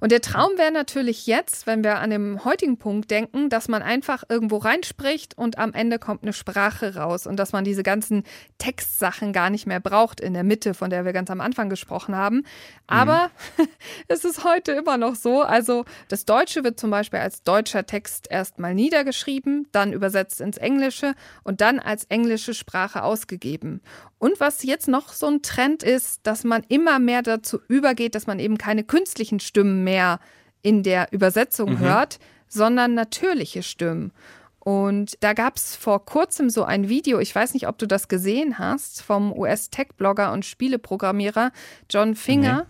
Und 0.00 0.12
der 0.12 0.20
Traum 0.20 0.52
wäre 0.56 0.72
natürlich 0.72 1.26
jetzt, 1.26 1.66
wenn 1.66 1.84
wir 1.84 1.98
an 1.98 2.10
den 2.10 2.44
heutigen 2.44 2.78
Punkt 2.78 3.10
denken, 3.10 3.48
dass 3.50 3.68
man 3.68 3.82
einfach 3.82 4.24
irgendwo 4.28 4.58
reinspricht 4.58 5.36
und 5.36 5.58
am 5.58 5.72
Ende 5.72 5.98
kommt 5.98 6.22
eine 6.22 6.32
Sprache 6.32 6.96
raus 6.96 7.26
und 7.26 7.36
dass 7.36 7.52
man 7.52 7.64
diese 7.64 7.82
ganzen 7.82 8.24
Textsachen 8.58 9.32
gar 9.32 9.50
nicht 9.50 9.66
mehr 9.66 9.80
braucht 9.80 10.20
in 10.20 10.34
der 10.34 10.44
Mitte, 10.44 10.74
von 10.74 10.90
der 10.90 11.04
wir 11.04 11.12
ganz 11.12 11.30
am 11.30 11.40
Anfang 11.40 11.68
gesprochen 11.68 12.16
haben. 12.16 12.44
Aber 12.86 13.30
es 14.08 14.24
ist 14.24 14.44
heute 14.44 14.72
immer 14.72 14.96
noch 14.96 15.14
so. 15.14 15.42
Also 15.42 15.84
das 16.08 16.24
Deutsche 16.24 16.64
wird 16.64 16.78
zum 16.78 16.90
Beispiel 16.90 17.20
als 17.20 17.42
deutscher 17.42 17.86
Text 17.86 18.30
erstmal 18.30 18.74
niedergeschrieben, 18.74 19.68
dann 19.72 19.92
übersetzt 19.92 20.40
ins 20.40 20.56
Englische 20.56 21.14
und 21.42 21.60
dann 21.60 21.78
als 21.78 22.04
englische 22.04 22.54
Sprache 22.54 23.02
ausgegeben. 23.02 23.80
Und 24.20 24.38
was 24.38 24.62
jetzt 24.64 24.86
noch 24.86 25.14
so 25.14 25.26
ein 25.28 25.40
Trend 25.40 25.82
ist, 25.82 26.20
dass 26.24 26.44
man 26.44 26.62
immer 26.68 26.98
mehr 26.98 27.22
dazu 27.22 27.58
übergeht, 27.68 28.14
dass 28.14 28.26
man 28.26 28.38
eben 28.38 28.58
keine 28.58 28.84
künstlichen 28.84 29.40
Stimmen 29.40 29.82
mehr 29.82 30.20
in 30.60 30.82
der 30.82 31.08
Übersetzung 31.10 31.78
hört, 31.78 32.18
sondern 32.46 32.92
natürliche 32.92 33.62
Stimmen. 33.62 34.12
Und 34.58 35.16
da 35.20 35.32
gab 35.32 35.56
es 35.56 35.74
vor 35.74 36.04
kurzem 36.04 36.50
so 36.50 36.64
ein 36.64 36.90
Video, 36.90 37.18
ich 37.18 37.34
weiß 37.34 37.54
nicht, 37.54 37.66
ob 37.66 37.78
du 37.78 37.86
das 37.86 38.08
gesehen 38.08 38.58
hast, 38.58 39.00
vom 39.00 39.32
US-Tech-Blogger 39.32 40.32
und 40.32 40.44
Spieleprogrammierer 40.44 41.50
John 41.88 42.14
Finger. 42.14 42.66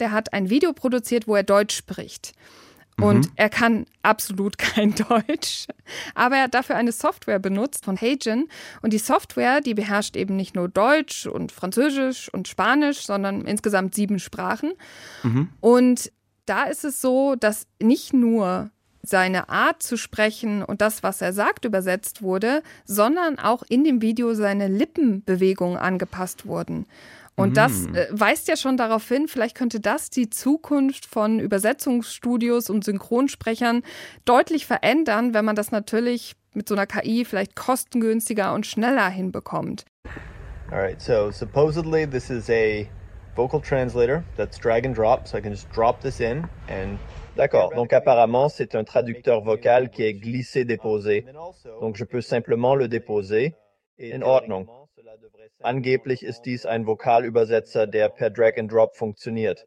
Der 0.00 0.10
hat 0.10 0.32
ein 0.32 0.50
Video 0.50 0.72
produziert, 0.72 1.28
wo 1.28 1.36
er 1.36 1.44
Deutsch 1.44 1.76
spricht. 1.76 2.32
Und 3.02 3.30
er 3.36 3.48
kann 3.48 3.86
absolut 4.02 4.58
kein 4.58 4.94
Deutsch. 4.94 5.66
Aber 6.14 6.36
er 6.36 6.44
hat 6.44 6.54
dafür 6.54 6.76
eine 6.76 6.92
Software 6.92 7.38
benutzt 7.38 7.84
von 7.84 7.96
Hagen. 7.96 8.48
Und 8.82 8.92
die 8.92 8.98
Software, 8.98 9.60
die 9.60 9.74
beherrscht 9.74 10.16
eben 10.16 10.36
nicht 10.36 10.54
nur 10.54 10.68
Deutsch 10.68 11.26
und 11.26 11.52
Französisch 11.52 12.32
und 12.32 12.48
Spanisch, 12.48 13.06
sondern 13.06 13.42
insgesamt 13.46 13.94
sieben 13.94 14.18
Sprachen. 14.18 14.72
Und 15.60 16.12
da 16.46 16.64
ist 16.64 16.84
es 16.84 17.00
so, 17.00 17.36
dass 17.36 17.66
nicht 17.80 18.12
nur 18.12 18.70
seine 19.02 19.48
Art 19.48 19.82
zu 19.82 19.96
sprechen 19.96 20.62
und 20.62 20.80
das, 20.80 21.02
was 21.02 21.22
er 21.22 21.32
sagt, 21.32 21.64
übersetzt 21.64 22.22
wurde, 22.22 22.62
sondern 22.84 23.38
auch 23.38 23.62
in 23.68 23.84
dem 23.84 24.02
Video 24.02 24.34
seine 24.34 24.68
Lippenbewegungen 24.68 25.78
angepasst 25.78 26.46
wurden. 26.46 26.86
Und 27.40 27.56
das 27.56 27.86
äh, 27.86 28.06
weist 28.10 28.48
ja 28.48 28.56
schon 28.56 28.76
darauf 28.76 29.08
hin, 29.08 29.28
vielleicht 29.28 29.56
könnte 29.56 29.80
das 29.80 30.10
die 30.10 30.28
Zukunft 30.30 31.06
von 31.06 31.40
Übersetzungsstudios 31.40 32.70
und 32.70 32.84
Synchronsprechern 32.84 33.82
deutlich 34.24 34.66
verändern, 34.66 35.34
wenn 35.34 35.44
man 35.44 35.56
das 35.56 35.72
natürlich 35.72 36.34
mit 36.52 36.68
so 36.68 36.74
einer 36.74 36.86
KI 36.86 37.24
vielleicht 37.24 37.56
kostengünstiger 37.56 38.52
und 38.54 38.66
schneller 38.66 39.08
hinbekommt. 39.08 39.84
All 40.70 40.78
right, 40.78 41.00
so 41.00 41.30
supposedly 41.30 42.06
this 42.06 42.30
is 42.30 42.48
a 42.50 42.86
vocal 43.34 43.60
translator 43.60 44.22
that's 44.36 44.58
drag 44.58 44.84
and 44.84 44.96
drop, 44.96 45.26
so 45.26 45.36
I 45.36 45.40
can 45.40 45.52
just 45.52 45.68
drop 45.72 46.00
this 46.00 46.20
in 46.20 46.44
and 46.68 46.98
D'accord. 47.36 47.72
Donc 47.74 47.92
apparemment, 47.92 48.48
c'est 48.48 48.74
un 48.74 48.84
traducteur 48.84 49.40
vocal 49.40 49.90
qui 49.90 50.02
est 50.02 50.14
glissé-déposé. 50.14 51.24
Donc 51.80 51.96
je 51.96 52.04
peux 52.04 52.20
simplement 52.20 52.74
le 52.74 52.88
déposer. 52.88 53.54
In 53.98 54.22
Ordnung. 54.22 54.66
Angeblich 55.60 56.22
ist 56.22 56.42
dies 56.42 56.66
ein 56.66 56.86
Vokalübersetzer, 56.86 57.86
der 57.86 58.08
per 58.08 58.30
Drag 58.30 58.56
and 58.58 58.72
Drop 58.72 58.96
funktioniert. 58.96 59.66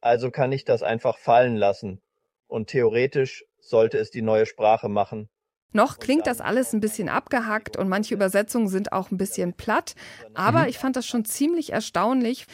Also 0.00 0.30
kann 0.30 0.52
ich 0.52 0.64
das 0.64 0.82
einfach 0.82 1.18
fallen 1.18 1.56
lassen. 1.56 2.00
Und 2.46 2.68
theoretisch 2.68 3.44
sollte 3.58 3.98
es 3.98 4.10
die 4.10 4.22
neue 4.22 4.46
Sprache 4.46 4.88
machen. 4.88 5.28
Noch 5.72 5.98
klingt 5.98 6.26
das 6.26 6.40
alles 6.40 6.72
ein 6.72 6.80
bisschen 6.80 7.08
abgehackt 7.08 7.76
und 7.76 7.88
manche 7.88 8.14
Übersetzungen 8.14 8.68
sind 8.68 8.92
auch 8.92 9.10
ein 9.10 9.18
bisschen 9.18 9.52
platt, 9.52 9.94
aber 10.32 10.60
mhm. 10.60 10.68
ich 10.68 10.78
fand 10.78 10.96
das 10.96 11.06
schon 11.06 11.24
ziemlich 11.24 11.72
erstaunlich. 11.72 12.46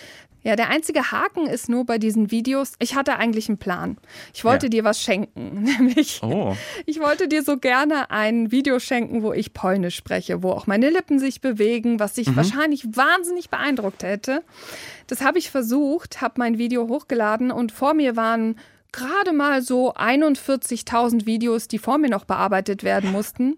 Ja, 0.45 0.57
der 0.57 0.71
einzige 0.71 1.13
Haken 1.13 1.47
ist 1.47 1.69
nur 1.69 1.87
bei 1.87 1.99
diesen 1.99 2.31
Videos, 2.31 2.73
ich 2.81 2.97
hatte 2.97 3.17
eigentlich 3.17 3.49
einen 3.49 3.59
Plan. 3.59 3.97
Ich 4.35 4.45
wollte 4.45 4.67
ja. 4.67 4.71
dir 4.71 4.85
was 4.85 5.01
schenken, 5.01 5.63
nämlich 5.79 6.21
oh. 6.23 6.57
ich 6.85 7.01
wollte 7.01 7.29
dir 7.29 7.43
so 7.43 7.59
gerne 7.59 8.11
ein 8.11 8.51
Video 8.51 8.79
schenken, 8.81 9.23
wo 9.23 9.33
ich 9.33 9.53
Polnisch 9.53 9.97
spreche, 9.97 10.43
wo 10.43 10.51
auch 10.51 10.67
meine 10.67 10.91
Lippen 10.91 11.19
sich 11.19 11.41
bewegen, 11.41 12.01
was 12.01 12.15
dich 12.15 12.29
mhm. 12.29 12.37
wahrscheinlich 12.37 12.85
wahnsinnig 12.97 13.51
beeindruckt 13.51 14.03
hätte. 14.03 14.43
Das 15.07 15.21
habe 15.21 15.39
ich 15.39 15.51
versucht, 15.51 16.21
habe 16.21 16.35
mein 16.39 16.59
Video 16.59 16.89
hochgeladen 16.89 17.51
und 17.51 17.71
vor 17.71 17.95
mir 17.95 18.17
waren 18.17 18.57
gerade 18.93 19.33
mal 19.33 19.63
so 19.63 19.95
41.000 19.95 21.27
Videos, 21.27 21.67
die 21.67 21.79
vor 21.79 21.99
mir 21.99 22.11
noch 22.11 22.25
bearbeitet 22.25 22.85
werden 22.85 23.11
mussten. 23.11 23.57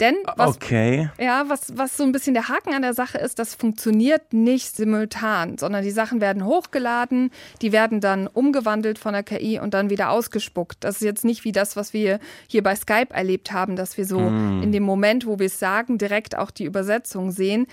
Denn 0.00 0.14
was, 0.36 0.56
okay. 0.56 1.10
ja, 1.18 1.44
was, 1.48 1.76
was 1.76 1.96
so 1.96 2.04
ein 2.04 2.12
bisschen 2.12 2.34
der 2.34 2.48
Haken 2.48 2.72
an 2.72 2.82
der 2.82 2.94
Sache 2.94 3.18
ist, 3.18 3.38
das 3.38 3.54
funktioniert 3.54 4.32
nicht 4.32 4.76
simultan, 4.76 5.58
sondern 5.58 5.82
die 5.82 5.90
Sachen 5.90 6.20
werden 6.20 6.44
hochgeladen, 6.44 7.30
die 7.62 7.72
werden 7.72 8.00
dann 8.00 8.26
umgewandelt 8.26 8.98
von 8.98 9.12
der 9.12 9.22
KI 9.22 9.58
und 9.58 9.74
dann 9.74 9.90
wieder 9.90 10.10
ausgespuckt. 10.10 10.78
Das 10.80 10.96
ist 10.96 11.02
jetzt 11.02 11.24
nicht 11.24 11.44
wie 11.44 11.52
das, 11.52 11.76
was 11.76 11.92
wir 11.92 12.20
hier 12.46 12.62
bei 12.62 12.76
Skype 12.76 13.12
erlebt 13.12 13.52
haben, 13.52 13.76
dass 13.76 13.96
wir 13.96 14.06
so 14.06 14.20
mm. 14.20 14.62
in 14.62 14.72
dem 14.72 14.82
Moment, 14.82 15.26
wo 15.26 15.38
wir 15.38 15.46
es 15.46 15.58
sagen, 15.58 15.98
direkt 15.98 16.36
auch 16.36 16.50
die 16.50 16.64
Übersetzung 16.64 17.32
sehen. 17.32 17.66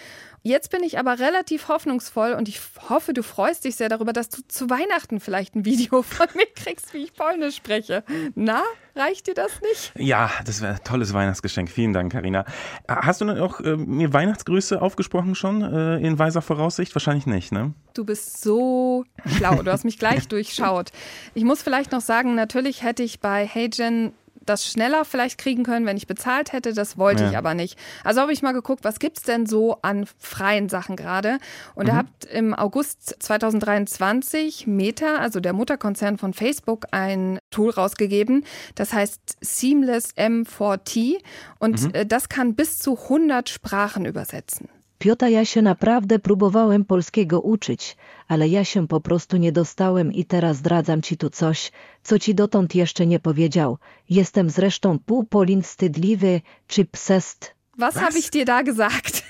Jetzt 0.46 0.72
bin 0.72 0.84
ich 0.84 1.00
aber 1.00 1.20
relativ 1.20 1.70
hoffnungsvoll 1.70 2.34
und 2.34 2.50
ich 2.50 2.60
hoffe, 2.90 3.14
du 3.14 3.24
freust 3.24 3.64
dich 3.64 3.78
sehr 3.78 3.88
darüber, 3.88 4.12
dass 4.12 4.28
du 4.28 4.42
zu 4.46 4.70
Weihnachten 4.70 5.22
vielleicht 5.22 5.56
ein 5.56 5.64
Video 5.64 6.02
von 6.02 6.28
mir 6.36 6.48
kriegst, 6.54 6.94
wie 6.94 7.06
ich 7.06 7.14
Polnisch 7.14 7.56
spreche. 7.56 8.04
Na, 8.36 8.62
reicht 8.94 9.28
dir 9.28 9.36
das 9.36 9.62
nicht? 9.62 9.94
Ja, 9.98 10.30
das 10.46 10.62
wäre 10.62 10.74
ein 10.74 10.84
tolles 10.84 11.14
Weihnachtsgeschenk. 11.14 11.70
Vielen 11.70 11.94
Dank, 11.94 12.12
Karina. 12.12 12.44
Hast 12.90 13.22
du 13.22 13.42
auch 13.42 13.62
äh, 13.62 13.78
mir 13.78 14.12
Weihnachtsgrüße 14.12 14.82
aufgesprochen 14.82 15.36
schon 15.36 15.62
äh, 15.62 16.06
in 16.06 16.20
weiser 16.20 16.42
Voraussicht? 16.42 16.94
Wahrscheinlich 16.94 17.26
nicht, 17.26 17.54
ne? 17.54 17.74
Du 17.94 18.04
bist 18.04 18.42
so 18.42 19.06
schlau. 19.26 19.64
Du 19.64 19.72
hast 19.72 19.86
mich 19.86 19.98
gleich 19.98 20.28
durchschaut. 20.28 20.92
Ich 21.36 21.46
muss 21.46 21.62
vielleicht 21.64 21.94
noch 21.94 22.02
sagen, 22.02 22.36
natürlich 22.36 22.84
hätte 22.84 23.04
ich 23.04 23.22
bei 23.22 23.48
HeyGen 23.48 24.12
das 24.46 24.66
schneller 24.68 25.06
vielleicht 25.06 25.38
kriegen 25.38 25.64
können, 25.64 25.86
wenn 25.86 25.98
ich 25.98 26.08
bezahlt 26.08 26.54
hätte. 26.54 26.74
Das 26.74 26.98
wollte 26.98 27.24
ja. 27.24 27.30
ich 27.32 27.38
aber 27.38 27.54
nicht. 27.54 27.78
Also 28.04 28.22
habe 28.22 28.34
ich 28.34 28.42
mal 28.42 28.52
geguckt, 28.52 28.84
was 28.84 29.00
gibt 29.00 29.18
es 29.18 29.24
denn 29.24 29.46
so 29.46 29.78
an 29.82 30.06
freien 30.18 30.70
Sachen 30.70 30.96
gerade? 30.96 31.38
Und 31.76 31.86
mhm. 31.86 31.90
da 31.90 31.96
habt 31.98 32.26
im 32.26 32.54
August 32.54 33.16
2023 33.20 34.68
Meta, 34.68 35.16
also 35.16 35.40
der 35.40 35.54
Mutterkonzern 35.54 36.18
von 36.18 36.34
Facebook, 36.34 36.88
ein 36.92 37.40
Tool 37.52 37.70
rausgegeben. 37.72 38.46
Das 38.76 38.94
heißt 38.94 39.38
Seamless 39.42 40.16
M4T. 40.16 41.18
Und 41.60 41.82
mhm. 41.82 41.94
Äh, 41.94 42.06
das 42.06 42.30
kann 42.30 42.56
bis 42.56 42.80
zu 42.80 42.98
100 42.98 43.50
Sprachen 43.50 44.06
übersetzen. 44.06 44.70
Piota, 45.04 45.30
ja 45.30 45.46
się 45.46 45.62
naprawdę 45.62 46.20
próbowałem 46.20 46.86
polskiego 46.86 47.42
uczyć, 47.42 47.98
ale 48.28 48.48
ja 48.48 48.64
się 48.64 48.88
po 48.88 49.02
prostu 49.02 49.38
nie 49.38 49.52
dostałem 49.52 50.14
i 50.14 50.26
teraz 50.26 50.58
zdradzam 50.58 51.02
ci 51.02 51.18
tu 51.18 51.30
coś, 51.30 51.72
co 52.04 52.20
ci 52.20 52.36
dotąd 52.36 52.76
jeszcze 52.76 53.06
nie 53.06 53.20
powiedział. 53.20 53.78
Jestem 54.10 54.50
zresztą 54.50 55.00
pół 55.00 55.24
Polin 55.24 55.62
wstydliwy, 55.62 56.42
czy 56.68 56.86
psest. 56.86 57.56
Was, 57.78 57.94
Was? 57.94 58.04
habe 58.04 58.20
ich 58.20 58.30
dir 58.30 58.46
da 58.46 58.64
gesagt? 58.64 59.24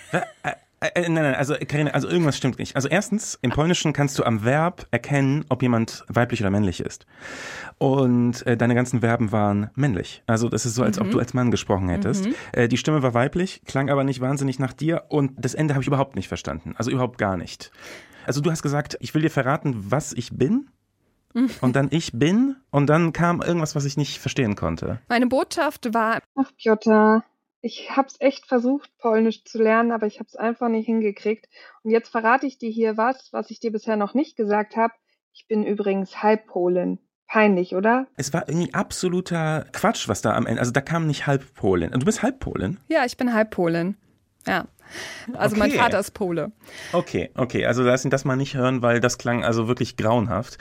Äh, 0.83 1.03
äh, 1.03 1.09
nein, 1.09 1.23
nein, 1.23 1.35
also 1.35 1.55
Karina, 1.55 1.91
also 1.91 2.09
irgendwas 2.09 2.35
stimmt 2.35 2.59
nicht. 2.59 2.75
Also 2.75 2.89
erstens, 2.89 3.39
im 3.41 3.51
Polnischen 3.51 3.93
kannst 3.93 4.19
du 4.19 4.23
am 4.23 4.43
Verb 4.43 4.85
erkennen, 4.91 5.45
ob 5.47 5.61
jemand 5.61 6.03
weiblich 6.09 6.41
oder 6.41 6.49
männlich 6.49 6.81
ist. 6.81 7.05
Und 7.77 8.45
äh, 8.45 8.57
deine 8.57 8.75
ganzen 8.75 8.99
Verben 8.99 9.31
waren 9.31 9.69
männlich. 9.75 10.23
Also 10.27 10.49
das 10.49 10.65
ist 10.65 10.75
so, 10.75 10.83
als 10.83 10.99
mhm. 10.99 11.05
ob 11.05 11.11
du 11.11 11.19
als 11.19 11.33
Mann 11.33 11.51
gesprochen 11.51 11.87
hättest. 11.87 12.25
Mhm. 12.25 12.35
Äh, 12.51 12.67
die 12.67 12.77
Stimme 12.77 13.01
war 13.01 13.13
weiblich, 13.13 13.61
klang 13.65 13.89
aber 13.89 14.03
nicht 14.03 14.19
wahnsinnig 14.19 14.59
nach 14.59 14.73
dir 14.73 15.05
und 15.07 15.31
das 15.37 15.53
Ende 15.53 15.73
habe 15.73 15.83
ich 15.83 15.87
überhaupt 15.87 16.17
nicht 16.17 16.27
verstanden. 16.27 16.75
Also 16.77 16.91
überhaupt 16.91 17.17
gar 17.17 17.37
nicht. 17.37 17.71
Also 18.25 18.41
du 18.41 18.51
hast 18.51 18.61
gesagt, 18.61 18.97
ich 18.99 19.13
will 19.13 19.21
dir 19.21 19.31
verraten, 19.31 19.91
was 19.91 20.11
ich 20.11 20.37
bin. 20.37 20.69
Und 21.61 21.75
dann 21.75 21.87
ich 21.89 22.11
bin 22.13 22.57
und 22.69 22.85
dann 22.85 23.11
kam 23.11 23.41
irgendwas, 23.41 23.75
was 23.75 23.85
ich 23.85 23.97
nicht 23.97 24.19
verstehen 24.19 24.55
konnte. 24.55 24.99
Meine 25.09 25.25
Botschaft 25.25 25.91
war, 25.91 26.19
ach 26.35 26.51
Piotr, 26.55 27.23
ich 27.63 27.95
habe 27.95 28.09
es 28.09 28.19
echt 28.19 28.45
versucht, 28.45 28.91
Polnisch 28.97 29.45
zu 29.45 29.57
lernen, 29.57 29.93
aber 29.93 30.05
ich 30.05 30.19
habe 30.19 30.27
es 30.27 30.35
einfach 30.35 30.67
nicht 30.67 30.85
hingekriegt. 30.85 31.47
Und 31.81 31.91
jetzt 31.91 32.09
verrate 32.09 32.45
ich 32.45 32.57
dir 32.57 32.69
hier 32.69 32.97
was, 32.97 33.31
was 33.31 33.49
ich 33.49 33.61
dir 33.61 33.71
bisher 33.71 33.95
noch 33.95 34.13
nicht 34.13 34.35
gesagt 34.35 34.75
habe. 34.75 34.93
Ich 35.31 35.47
bin 35.47 35.65
übrigens 35.65 36.21
Halbpolin. 36.21 36.99
Peinlich, 37.25 37.73
oder? 37.73 38.05
Es 38.17 38.33
war 38.33 38.49
irgendwie 38.49 38.73
absoluter 38.73 39.65
Quatsch, 39.71 40.09
was 40.09 40.21
da 40.21 40.35
am 40.35 40.45
Ende. 40.45 40.59
Also 40.59 40.73
da 40.73 40.81
kam 40.81 41.07
nicht 41.07 41.25
Halbpolin. 41.25 41.91
Du 41.91 42.05
bist 42.05 42.21
Halbpolin? 42.21 42.79
Ja, 42.89 43.05
ich 43.05 43.15
bin 43.15 43.33
Halbpolin. 43.33 43.95
Ja. 44.45 44.67
Also 45.33 45.55
okay. 45.55 45.69
mein 45.69 45.71
Vater 45.71 45.99
ist 45.99 46.11
Pole. 46.11 46.51
Okay, 46.91 47.31
okay. 47.35 47.65
Also 47.65 47.81
lass 47.81 48.03
ihn 48.03 48.11
das 48.11 48.25
mal 48.25 48.35
nicht 48.35 48.55
hören, 48.55 48.81
weil 48.81 48.99
das 48.99 49.17
klang 49.17 49.45
also 49.45 49.69
wirklich 49.69 49.95
grauenhaft. 49.95 50.57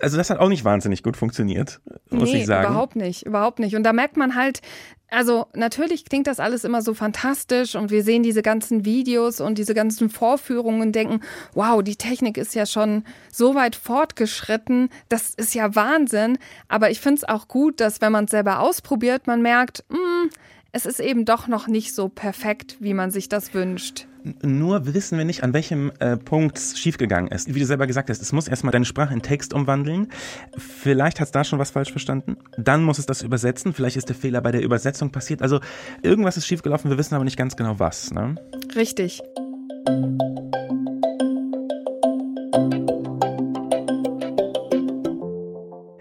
Also 0.00 0.16
das 0.16 0.30
hat 0.30 0.38
auch 0.38 0.48
nicht 0.48 0.64
wahnsinnig 0.64 1.02
gut 1.02 1.16
funktioniert, 1.16 1.80
muss 2.10 2.30
nee, 2.30 2.42
ich 2.42 2.46
sagen. 2.46 2.70
Überhaupt 2.70 2.94
nicht, 2.94 3.26
überhaupt 3.26 3.58
nicht. 3.58 3.74
Und 3.74 3.82
da 3.82 3.92
merkt 3.92 4.16
man 4.16 4.36
halt, 4.36 4.62
also 5.10 5.46
natürlich 5.54 6.04
klingt 6.04 6.26
das 6.26 6.38
alles 6.40 6.64
immer 6.64 6.82
so 6.82 6.92
fantastisch 6.92 7.74
und 7.76 7.90
wir 7.90 8.02
sehen 8.02 8.22
diese 8.22 8.42
ganzen 8.42 8.84
Videos 8.84 9.40
und 9.40 9.56
diese 9.56 9.72
ganzen 9.72 10.10
Vorführungen 10.10 10.82
und 10.82 10.92
denken, 10.92 11.20
wow, 11.54 11.82
die 11.82 11.96
Technik 11.96 12.36
ist 12.36 12.54
ja 12.54 12.66
schon 12.66 13.04
so 13.32 13.54
weit 13.54 13.74
fortgeschritten, 13.74 14.90
das 15.08 15.32
ist 15.34 15.54
ja 15.54 15.74
Wahnsinn. 15.74 16.38
Aber 16.68 16.90
ich 16.90 17.00
finde 17.00 17.18
es 17.18 17.28
auch 17.28 17.48
gut, 17.48 17.80
dass 17.80 18.02
wenn 18.02 18.12
man 18.12 18.26
es 18.26 18.32
selber 18.32 18.60
ausprobiert, 18.60 19.26
man 19.26 19.40
merkt, 19.40 19.84
mh, 19.88 19.98
hm, 19.98 20.30
es 20.72 20.84
ist 20.84 21.00
eben 21.00 21.24
doch 21.24 21.48
noch 21.48 21.66
nicht 21.68 21.94
so 21.94 22.10
perfekt, 22.10 22.76
wie 22.80 22.92
man 22.92 23.10
sich 23.10 23.30
das 23.30 23.54
wünscht. 23.54 24.07
Nur 24.42 24.94
wissen 24.94 25.18
wir 25.18 25.24
nicht, 25.24 25.42
an 25.42 25.52
welchem 25.52 25.92
äh, 26.00 26.16
Punkt 26.16 26.58
es 26.58 26.78
schiefgegangen 26.78 27.30
ist. 27.30 27.54
Wie 27.54 27.58
du 27.58 27.66
selber 27.66 27.86
gesagt 27.86 28.10
hast, 28.10 28.20
es 28.20 28.32
muss 28.32 28.48
erstmal 28.48 28.72
deine 28.72 28.84
Sprache 28.84 29.14
in 29.14 29.22
Text 29.22 29.52
umwandeln. 29.54 30.08
Vielleicht 30.56 31.20
hat 31.20 31.26
es 31.26 31.32
da 31.32 31.44
schon 31.44 31.58
was 31.58 31.70
falsch 31.70 31.90
verstanden. 31.90 32.36
Dann 32.56 32.82
muss 32.82 32.98
es 32.98 33.06
das 33.06 33.22
übersetzen. 33.22 33.72
Vielleicht 33.72 33.96
ist 33.96 34.08
der 34.08 34.16
Fehler 34.16 34.40
bei 34.40 34.52
der 34.52 34.62
Übersetzung 34.62 35.10
passiert. 35.10 35.42
Also 35.42 35.60
irgendwas 36.02 36.36
ist 36.36 36.46
schiefgelaufen, 36.46 36.90
wir 36.90 36.98
wissen 36.98 37.14
aber 37.14 37.24
nicht 37.24 37.36
ganz 37.36 37.56
genau 37.56 37.78
was. 37.78 38.12
Ne? 38.12 38.34
Richtig. 38.74 39.22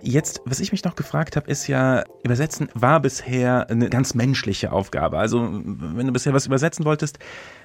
Jetzt, 0.08 0.40
was 0.46 0.62
ich 0.62 0.72
mich 0.72 0.86
noch 0.86 0.96
gefragt 0.96 1.36
habe, 1.36 1.52
ist 1.52 1.68
ja, 1.68 2.06
Übersetzen 2.24 2.70
war 2.74 3.02
bisher 3.02 3.70
eine 3.70 3.90
ganz 3.90 4.14
menschliche 4.14 4.72
Aufgabe. 4.72 5.20
Also, 5.20 5.42
wenn 5.52 6.08
du 6.08 6.14
bisher 6.14 6.34
was 6.34 6.46
übersetzen 6.46 6.86
wolltest, 6.86 7.20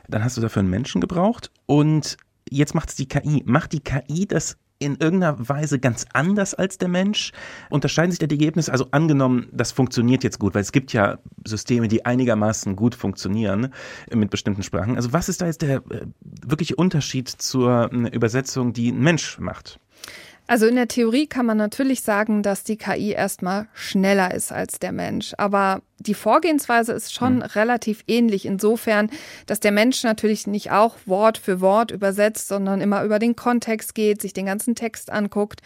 dann 0.08 0.24
hast 0.24 0.36
du 0.36 0.40
dafür 0.40 0.58
einen 0.58 0.68
Menschen 0.68 1.00
gebraucht 1.00 1.52
und 1.66 2.16
jetzt 2.50 2.74
macht 2.74 2.88
es 2.88 2.96
die 2.96 3.06
KI. 3.06 3.44
Macht 3.46 3.72
die 3.72 3.78
KI 3.78 4.26
das 4.26 4.56
in 4.80 4.96
irgendeiner 4.96 5.48
Weise 5.48 5.78
ganz 5.78 6.04
anders 6.14 6.54
als 6.54 6.78
der 6.78 6.88
Mensch? 6.88 7.30
Unterscheiden 7.70 8.10
sich 8.10 8.18
da 8.18 8.26
die 8.26 8.34
Ergebnisse? 8.34 8.72
Also 8.72 8.88
angenommen, 8.90 9.46
das 9.52 9.70
funktioniert 9.70 10.24
jetzt 10.24 10.40
gut, 10.40 10.56
weil 10.56 10.62
es 10.62 10.72
gibt 10.72 10.92
ja 10.92 11.20
Systeme, 11.46 11.86
die 11.86 12.04
einigermaßen 12.04 12.74
gut 12.74 12.96
funktionieren 12.96 13.72
mit 14.12 14.30
bestimmten 14.30 14.64
Sprachen. 14.64 14.96
Also 14.96 15.12
was 15.12 15.28
ist 15.28 15.42
da 15.42 15.46
jetzt 15.46 15.62
der 15.62 15.76
äh, 15.76 16.06
wirkliche 16.44 16.74
Unterschied 16.74 17.28
zur 17.28 17.88
äh, 17.92 18.08
Übersetzung, 18.08 18.72
die 18.72 18.90
ein 18.90 18.98
Mensch 18.98 19.38
macht? 19.38 19.78
Also 20.52 20.66
in 20.66 20.76
der 20.76 20.86
Theorie 20.86 21.26
kann 21.26 21.46
man 21.46 21.56
natürlich 21.56 22.02
sagen, 22.02 22.42
dass 22.42 22.62
die 22.62 22.76
KI 22.76 23.12
erstmal 23.12 23.68
schneller 23.72 24.34
ist 24.34 24.52
als 24.52 24.78
der 24.78 24.92
Mensch. 24.92 25.32
Aber 25.38 25.80
die 25.98 26.12
Vorgehensweise 26.12 26.92
ist 26.92 27.14
schon 27.14 27.36
mhm. 27.36 27.42
relativ 27.42 28.04
ähnlich 28.06 28.44
insofern, 28.44 29.08
dass 29.46 29.60
der 29.60 29.72
Mensch 29.72 30.02
natürlich 30.02 30.46
nicht 30.46 30.70
auch 30.70 30.96
Wort 31.06 31.38
für 31.38 31.62
Wort 31.62 31.90
übersetzt, 31.90 32.48
sondern 32.48 32.82
immer 32.82 33.02
über 33.02 33.18
den 33.18 33.34
Kontext 33.34 33.94
geht, 33.94 34.20
sich 34.20 34.34
den 34.34 34.44
ganzen 34.44 34.74
Text 34.74 35.10
anguckt. 35.10 35.62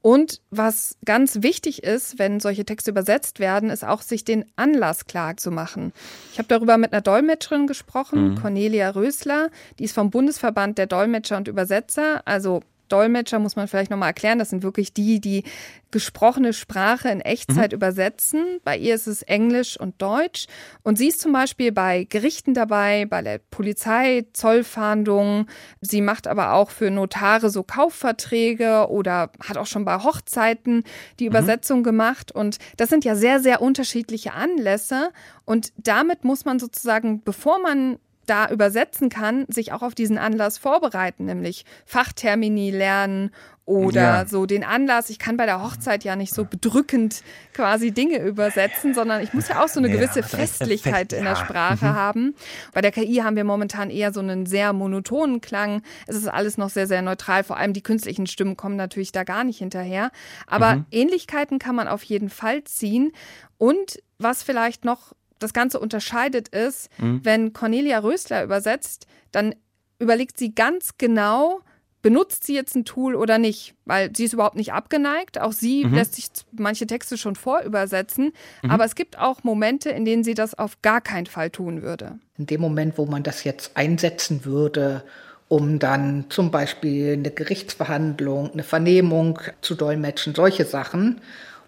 Und 0.00 0.40
was 0.48 0.96
ganz 1.04 1.42
wichtig 1.42 1.82
ist, 1.82 2.18
wenn 2.18 2.40
solche 2.40 2.64
Texte 2.64 2.92
übersetzt 2.92 3.40
werden, 3.40 3.68
ist 3.68 3.84
auch, 3.84 4.00
sich 4.00 4.24
den 4.24 4.46
Anlass 4.56 5.04
klar 5.04 5.36
zu 5.36 5.50
machen. 5.50 5.92
Ich 6.32 6.38
habe 6.38 6.48
darüber 6.48 6.78
mit 6.78 6.94
einer 6.94 7.02
Dolmetscherin 7.02 7.66
gesprochen, 7.66 8.30
mhm. 8.30 8.34
Cornelia 8.36 8.88
Rösler, 8.88 9.50
die 9.78 9.84
ist 9.84 9.94
vom 9.94 10.08
Bundesverband 10.08 10.78
der 10.78 10.86
Dolmetscher 10.86 11.36
und 11.36 11.48
Übersetzer, 11.48 12.22
also 12.24 12.62
Sprachdolmetscher 12.90 13.38
muss 13.38 13.56
man 13.56 13.68
vielleicht 13.68 13.90
nochmal 13.90 14.08
erklären. 14.08 14.38
Das 14.38 14.50
sind 14.50 14.62
wirklich 14.62 14.92
die, 14.92 15.20
die 15.20 15.44
gesprochene 15.92 16.52
Sprache 16.52 17.08
in 17.08 17.20
Echtzeit 17.20 17.70
mhm. 17.72 17.76
übersetzen. 17.76 18.44
Bei 18.64 18.76
ihr 18.76 18.94
ist 18.94 19.06
es 19.06 19.22
Englisch 19.22 19.78
und 19.78 20.00
Deutsch. 20.02 20.46
Und 20.82 20.98
sie 20.98 21.08
ist 21.08 21.20
zum 21.20 21.32
Beispiel 21.32 21.72
bei 21.72 22.04
Gerichten 22.04 22.52
dabei, 22.52 23.06
bei 23.06 23.22
der 23.22 23.38
Polizei, 23.38 24.26
Zollfahndungen. 24.32 25.46
Sie 25.80 26.00
macht 26.00 26.26
aber 26.26 26.52
auch 26.52 26.70
für 26.70 26.90
Notare 26.90 27.50
so 27.50 27.62
Kaufverträge 27.62 28.88
oder 28.88 29.30
hat 29.44 29.56
auch 29.56 29.66
schon 29.66 29.84
bei 29.84 29.98
Hochzeiten 29.98 30.82
die 31.20 31.24
mhm. 31.24 31.30
Übersetzung 31.30 31.82
gemacht. 31.82 32.32
Und 32.32 32.58
das 32.76 32.88
sind 32.88 33.04
ja 33.04 33.14
sehr, 33.14 33.40
sehr 33.40 33.62
unterschiedliche 33.62 34.32
Anlässe. 34.32 35.10
Und 35.44 35.72
damit 35.76 36.24
muss 36.24 36.44
man 36.44 36.58
sozusagen, 36.58 37.22
bevor 37.22 37.60
man 37.60 37.98
da 38.26 38.48
übersetzen 38.48 39.08
kann, 39.08 39.46
sich 39.48 39.72
auch 39.72 39.82
auf 39.82 39.94
diesen 39.94 40.18
Anlass 40.18 40.58
vorbereiten, 40.58 41.24
nämlich 41.24 41.64
Fachtermini 41.84 42.70
lernen 42.70 43.30
oder 43.70 44.00
ja. 44.00 44.26
so 44.26 44.46
den 44.46 44.64
Anlass. 44.64 45.10
Ich 45.10 45.20
kann 45.20 45.36
bei 45.36 45.46
der 45.46 45.62
Hochzeit 45.62 46.02
ja 46.02 46.16
nicht 46.16 46.34
so 46.34 46.44
bedrückend 46.44 47.22
quasi 47.52 47.92
Dinge 47.92 48.18
übersetzen, 48.18 48.94
sondern 48.94 49.22
ich 49.22 49.32
muss 49.32 49.48
ja 49.48 49.62
auch 49.62 49.68
so 49.68 49.78
eine 49.78 49.88
gewisse 49.88 50.20
ja, 50.20 50.26
Festlichkeit 50.26 51.12
in 51.12 51.22
der 51.22 51.36
Sprache 51.36 51.84
mhm. 51.86 51.94
haben. 51.94 52.34
Bei 52.72 52.80
der 52.80 52.90
KI 52.90 53.16
haben 53.22 53.36
wir 53.36 53.44
momentan 53.44 53.90
eher 53.90 54.12
so 54.12 54.18
einen 54.18 54.44
sehr 54.46 54.72
monotonen 54.72 55.40
Klang. 55.40 55.82
Es 56.08 56.16
ist 56.16 56.26
alles 56.26 56.58
noch 56.58 56.70
sehr, 56.70 56.88
sehr 56.88 57.00
neutral. 57.00 57.44
Vor 57.44 57.58
allem 57.58 57.72
die 57.72 57.82
künstlichen 57.82 58.26
Stimmen 58.26 58.56
kommen 58.56 58.74
natürlich 58.74 59.12
da 59.12 59.22
gar 59.22 59.44
nicht 59.44 59.58
hinterher. 59.58 60.10
Aber 60.48 60.76
mhm. 60.76 60.86
Ähnlichkeiten 60.90 61.60
kann 61.60 61.76
man 61.76 61.86
auf 61.86 62.02
jeden 62.02 62.28
Fall 62.28 62.64
ziehen. 62.64 63.12
Und 63.56 64.02
was 64.18 64.42
vielleicht 64.42 64.84
noch 64.84 65.12
das 65.40 65.52
Ganze 65.52 65.80
unterscheidet, 65.80 66.48
ist, 66.48 66.88
mhm. 66.98 67.20
wenn 67.24 67.52
Cornelia 67.52 67.98
Rösler 67.98 68.44
übersetzt, 68.44 69.06
dann 69.32 69.54
überlegt 69.98 70.38
sie 70.38 70.54
ganz 70.54 70.92
genau, 70.98 71.60
benutzt 72.02 72.44
sie 72.44 72.54
jetzt 72.54 72.74
ein 72.74 72.84
Tool 72.84 73.14
oder 73.14 73.38
nicht, 73.38 73.74
weil 73.84 74.10
sie 74.16 74.24
ist 74.24 74.32
überhaupt 74.32 74.56
nicht 74.56 74.72
abgeneigt. 74.72 75.38
Auch 75.38 75.52
sie 75.52 75.84
mhm. 75.84 75.94
lässt 75.94 76.14
sich 76.14 76.28
manche 76.52 76.86
Texte 76.86 77.18
schon 77.18 77.36
vorübersetzen, 77.36 78.32
mhm. 78.62 78.70
aber 78.70 78.84
es 78.84 78.94
gibt 78.94 79.18
auch 79.18 79.44
Momente, 79.44 79.90
in 79.90 80.04
denen 80.04 80.24
sie 80.24 80.34
das 80.34 80.58
auf 80.58 80.80
gar 80.82 81.00
keinen 81.00 81.26
Fall 81.26 81.50
tun 81.50 81.82
würde. 81.82 82.18
In 82.38 82.46
dem 82.46 82.60
Moment, 82.60 82.96
wo 82.96 83.06
man 83.06 83.22
das 83.22 83.44
jetzt 83.44 83.76
einsetzen 83.76 84.44
würde, 84.44 85.04
um 85.48 85.78
dann 85.78 86.26
zum 86.28 86.50
Beispiel 86.50 87.14
eine 87.14 87.30
Gerichtsverhandlung, 87.30 88.52
eine 88.52 88.62
Vernehmung 88.62 89.38
zu 89.60 89.74
dolmetschen, 89.74 90.34
solche 90.34 90.64
Sachen, 90.64 91.20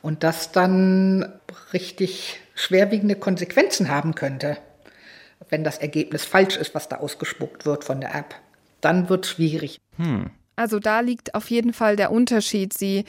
und 0.02 0.24
das 0.24 0.50
dann 0.50 1.32
richtig 1.72 2.41
schwerwiegende 2.54 3.16
Konsequenzen 3.16 3.88
haben 3.88 4.14
könnte, 4.14 4.58
wenn 5.48 5.64
das 5.64 5.78
Ergebnis 5.78 6.24
falsch 6.24 6.56
ist, 6.56 6.74
was 6.74 6.88
da 6.88 6.96
ausgespuckt 6.96 7.66
wird 7.66 7.84
von 7.84 8.00
der 8.00 8.14
App. 8.14 8.34
Dann 8.80 9.08
wird 9.08 9.24
es 9.24 9.32
schwierig. 9.32 9.80
Hm. 9.96 10.30
Also 10.56 10.78
da 10.78 11.00
liegt 11.00 11.34
auf 11.34 11.50
jeden 11.50 11.72
Fall 11.72 11.96
der 11.96 12.10
Unterschied. 12.10 12.72
Sie 12.72 13.04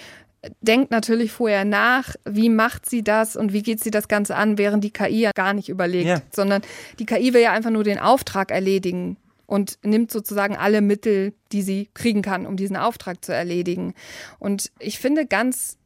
denkt 0.61 0.91
natürlich 0.91 1.31
vorher 1.31 1.65
nach, 1.65 2.15
wie 2.25 2.49
macht 2.49 2.89
sie 2.89 3.03
das 3.03 3.35
und 3.35 3.53
wie 3.53 3.63
geht 3.63 3.81
sie 3.81 3.91
das 3.91 4.07
Ganze 4.07 4.35
an, 4.35 4.57
während 4.57 4.83
die 4.83 4.91
KI 4.91 5.21
ja 5.21 5.31
gar 5.33 5.53
nicht 5.53 5.69
überlegt, 5.69 6.07
ja. 6.07 6.21
sondern 6.31 6.61
die 6.99 7.05
KI 7.05 7.33
will 7.33 7.41
ja 7.41 7.51
einfach 7.51 7.69
nur 7.69 7.83
den 7.83 7.99
Auftrag 7.99 8.51
erledigen 8.51 9.17
und 9.45 9.77
nimmt 9.83 10.11
sozusagen 10.11 10.57
alle 10.57 10.81
Mittel, 10.81 11.33
die 11.51 11.61
sie 11.61 11.89
kriegen 11.93 12.21
kann, 12.21 12.45
um 12.45 12.57
diesen 12.57 12.75
Auftrag 12.75 13.23
zu 13.23 13.33
erledigen. 13.33 13.93
Und 14.39 14.71
ich 14.79 14.99
finde 14.99 15.25
ganz 15.25 15.77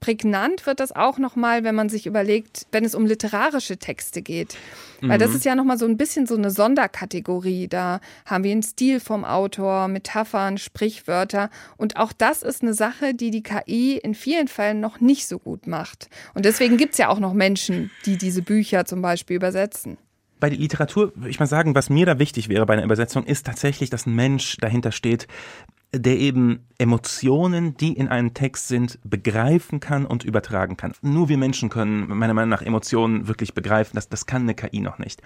prägnant 0.00 0.66
wird 0.66 0.80
das 0.80 0.92
auch 0.92 1.18
nochmal, 1.18 1.64
wenn 1.64 1.74
man 1.74 1.88
sich 1.88 2.06
überlegt, 2.06 2.66
wenn 2.72 2.84
es 2.84 2.94
um 2.94 3.06
literarische 3.06 3.78
Texte 3.78 4.22
geht. 4.22 4.56
Weil 5.00 5.18
das 5.18 5.30
mhm. 5.30 5.36
ist 5.36 5.44
ja 5.44 5.54
nochmal 5.54 5.78
so 5.78 5.86
ein 5.86 5.96
bisschen 5.96 6.26
so 6.26 6.36
eine 6.36 6.50
Sonderkategorie. 6.50 7.68
Da 7.68 8.00
haben 8.26 8.44
wir 8.44 8.52
einen 8.52 8.62
Stil 8.62 9.00
vom 9.00 9.24
Autor, 9.24 9.88
Metaphern, 9.88 10.58
Sprichwörter. 10.58 11.48
Und 11.78 11.96
auch 11.96 12.12
das 12.12 12.42
ist 12.42 12.62
eine 12.62 12.74
Sache, 12.74 13.14
die 13.14 13.30
die 13.30 13.42
KI 13.42 13.96
in 13.96 14.14
vielen 14.14 14.48
Fällen 14.48 14.80
noch 14.80 15.00
nicht 15.00 15.26
so 15.26 15.38
gut 15.38 15.66
macht. 15.66 16.10
Und 16.34 16.44
deswegen 16.44 16.76
gibt 16.76 16.92
es 16.92 16.98
ja 16.98 17.08
auch 17.08 17.18
noch 17.18 17.32
Menschen, 17.32 17.90
die 18.04 18.18
diese 18.18 18.42
Bücher 18.42 18.84
zum 18.84 19.00
Beispiel 19.00 19.36
übersetzen 19.36 19.96
bei 20.40 20.48
der 20.48 20.58
Literatur 20.58 21.12
würde 21.14 21.28
ich 21.28 21.38
mal 21.38 21.46
sagen, 21.46 21.74
was 21.74 21.90
mir 21.90 22.06
da 22.06 22.18
wichtig 22.18 22.48
wäre 22.48 22.64
bei 22.64 22.72
einer 22.72 22.84
Übersetzung, 22.84 23.24
ist 23.24 23.46
tatsächlich, 23.46 23.90
dass 23.90 24.06
ein 24.06 24.14
Mensch 24.14 24.56
dahinter 24.56 24.90
steht, 24.90 25.28
der 25.92 26.18
eben 26.18 26.66
Emotionen, 26.78 27.76
die 27.76 27.92
in 27.92 28.08
einem 28.08 28.32
Text 28.32 28.68
sind, 28.68 28.98
begreifen 29.04 29.80
kann 29.80 30.06
und 30.06 30.24
übertragen 30.24 30.76
kann. 30.76 30.92
Nur 31.02 31.28
wir 31.28 31.36
Menschen 31.36 31.68
können 31.68 32.06
meiner 32.08 32.34
Meinung 32.34 32.50
nach 32.50 32.62
Emotionen 32.62 33.26
wirklich 33.26 33.54
begreifen. 33.54 33.96
Das, 33.96 34.08
das 34.08 34.26
kann 34.26 34.42
eine 34.42 34.54
KI 34.54 34.80
noch 34.80 34.98
nicht. 34.98 35.20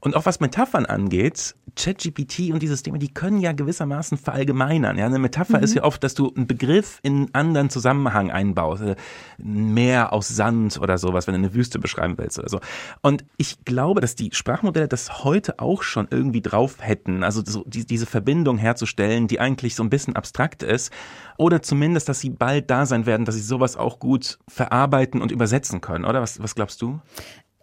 Und 0.00 0.16
auch 0.16 0.24
was 0.24 0.40
Metaphern 0.40 0.86
angeht, 0.86 1.54
ChatGPT 1.76 2.52
und 2.52 2.62
die 2.62 2.66
Systeme, 2.66 2.98
die 2.98 3.12
können 3.12 3.38
ja 3.38 3.52
gewissermaßen 3.52 4.18
verallgemeinern. 4.18 4.98
Ja, 4.98 5.06
eine 5.06 5.18
Metapher 5.18 5.58
mhm. 5.58 5.64
ist 5.64 5.74
ja 5.74 5.84
oft, 5.84 6.02
dass 6.02 6.14
du 6.14 6.32
einen 6.34 6.46
Begriff 6.46 6.98
in 7.02 7.12
einen 7.12 7.34
anderen 7.34 7.70
Zusammenhang 7.70 8.30
einbaust. 8.30 8.82
Ein 8.82 9.74
Meer 9.74 10.12
aus 10.12 10.28
Sand 10.28 10.80
oder 10.80 10.98
sowas, 10.98 11.26
wenn 11.26 11.34
du 11.34 11.38
eine 11.38 11.54
Wüste 11.54 11.78
beschreiben 11.78 12.14
willst 12.16 12.38
oder 12.38 12.48
so. 12.48 12.60
Und 13.02 13.24
ich 13.36 13.64
glaube, 13.64 14.00
dass 14.00 14.14
die 14.14 14.30
Sprachmodelle 14.32 14.88
das 14.88 15.24
heute 15.24 15.58
auch 15.58 15.82
schon 15.82 16.08
irgendwie 16.10 16.42
drauf 16.42 16.76
hätten. 16.80 17.22
Also 17.22 17.42
so 17.44 17.64
die, 17.66 17.84
diese 17.86 18.06
Verbindung 18.06 18.58
herzustellen, 18.58 19.28
die 19.28 19.38
eigentlich 19.38 19.74
so 19.74 19.82
ein 19.82 19.90
bisschen 19.90 20.16
abstrakt 20.16 20.62
ist. 20.62 20.92
Oder 21.36 21.62
zumindest, 21.62 22.08
dass 22.08 22.20
sie 22.20 22.30
bald 22.30 22.70
da 22.70 22.86
sein 22.86 23.06
werden, 23.06 23.24
dass 23.24 23.34
sie 23.34 23.40
sowas 23.42 23.76
auch 23.76 23.98
gut 23.98 24.38
verarbeiten 24.48 25.22
und 25.22 25.30
übersetzen 25.30 25.80
können, 25.80 26.04
oder? 26.04 26.20
Was, 26.20 26.42
was 26.42 26.54
glaubst 26.54 26.82
du? 26.82 27.00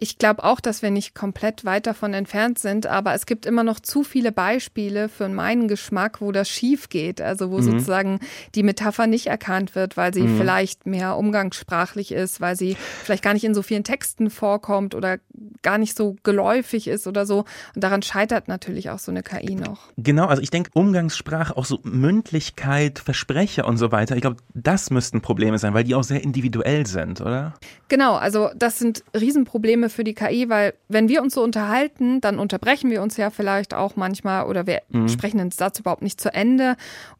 Ich 0.00 0.18
glaube 0.18 0.44
auch, 0.44 0.60
dass 0.60 0.82
wir 0.82 0.90
nicht 0.90 1.14
komplett 1.14 1.64
weit 1.64 1.86
davon 1.88 2.14
entfernt 2.14 2.60
sind, 2.60 2.86
aber 2.86 3.14
es 3.14 3.26
gibt 3.26 3.46
immer 3.46 3.64
noch 3.64 3.80
zu 3.80 4.04
viele 4.04 4.30
Beispiele 4.30 5.08
für 5.08 5.28
meinen 5.28 5.66
Geschmack, 5.66 6.20
wo 6.20 6.30
das 6.30 6.48
schief 6.48 6.88
geht. 6.88 7.20
Also 7.20 7.50
wo 7.50 7.58
mhm. 7.58 7.62
sozusagen 7.62 8.20
die 8.54 8.62
Metapher 8.62 9.08
nicht 9.08 9.26
erkannt 9.26 9.74
wird, 9.74 9.96
weil 9.96 10.14
sie 10.14 10.22
mhm. 10.22 10.38
vielleicht 10.38 10.86
mehr 10.86 11.16
umgangssprachlich 11.16 12.12
ist, 12.12 12.40
weil 12.40 12.54
sie 12.54 12.76
vielleicht 13.02 13.24
gar 13.24 13.34
nicht 13.34 13.44
in 13.44 13.54
so 13.54 13.62
vielen 13.62 13.82
Texten 13.82 14.30
vorkommt 14.30 14.94
oder 14.94 15.18
gar 15.62 15.78
nicht 15.78 15.96
so 15.96 16.16
geläufig 16.22 16.86
ist 16.86 17.08
oder 17.08 17.26
so. 17.26 17.44
Und 17.74 17.82
daran 17.82 18.02
scheitert 18.02 18.46
natürlich 18.46 18.90
auch 18.90 19.00
so 19.00 19.10
eine 19.10 19.24
KI 19.24 19.56
noch. 19.56 19.80
Genau, 19.96 20.26
also 20.26 20.42
ich 20.42 20.50
denke, 20.50 20.70
Umgangssprache, 20.74 21.56
auch 21.56 21.64
so 21.64 21.80
Mündlichkeit, 21.82 23.00
Versprecher 23.00 23.66
und 23.66 23.78
so 23.78 23.90
weiter, 23.90 24.14
ich 24.14 24.22
glaube, 24.22 24.36
das 24.54 24.90
müssten 24.90 25.22
Probleme 25.22 25.58
sein, 25.58 25.74
weil 25.74 25.84
die 25.84 25.96
auch 25.96 26.04
sehr 26.04 26.22
individuell 26.22 26.86
sind, 26.86 27.20
oder? 27.20 27.54
Genau, 27.88 28.14
also 28.14 28.50
das 28.54 28.78
sind 28.78 29.02
Riesenprobleme 29.18 29.87
für 29.88 30.04
die 30.04 30.14
KI, 30.14 30.48
weil 30.48 30.74
wenn 30.88 31.08
wir 31.08 31.22
uns 31.22 31.34
so 31.34 31.42
unterhalten, 31.42 32.20
dann 32.20 32.38
unterbrechen 32.38 32.90
wir 32.90 33.02
uns 33.02 33.16
ja 33.16 33.30
vielleicht 33.30 33.74
auch 33.74 33.96
manchmal 33.96 34.46
oder 34.46 34.66
wir 34.66 34.82
mhm. 34.88 35.08
sprechen 35.08 35.38
den 35.38 35.50
Satz 35.50 35.78
überhaupt 35.78 36.02
nicht 36.02 36.20
zu 36.20 36.32
Ende 36.32 36.76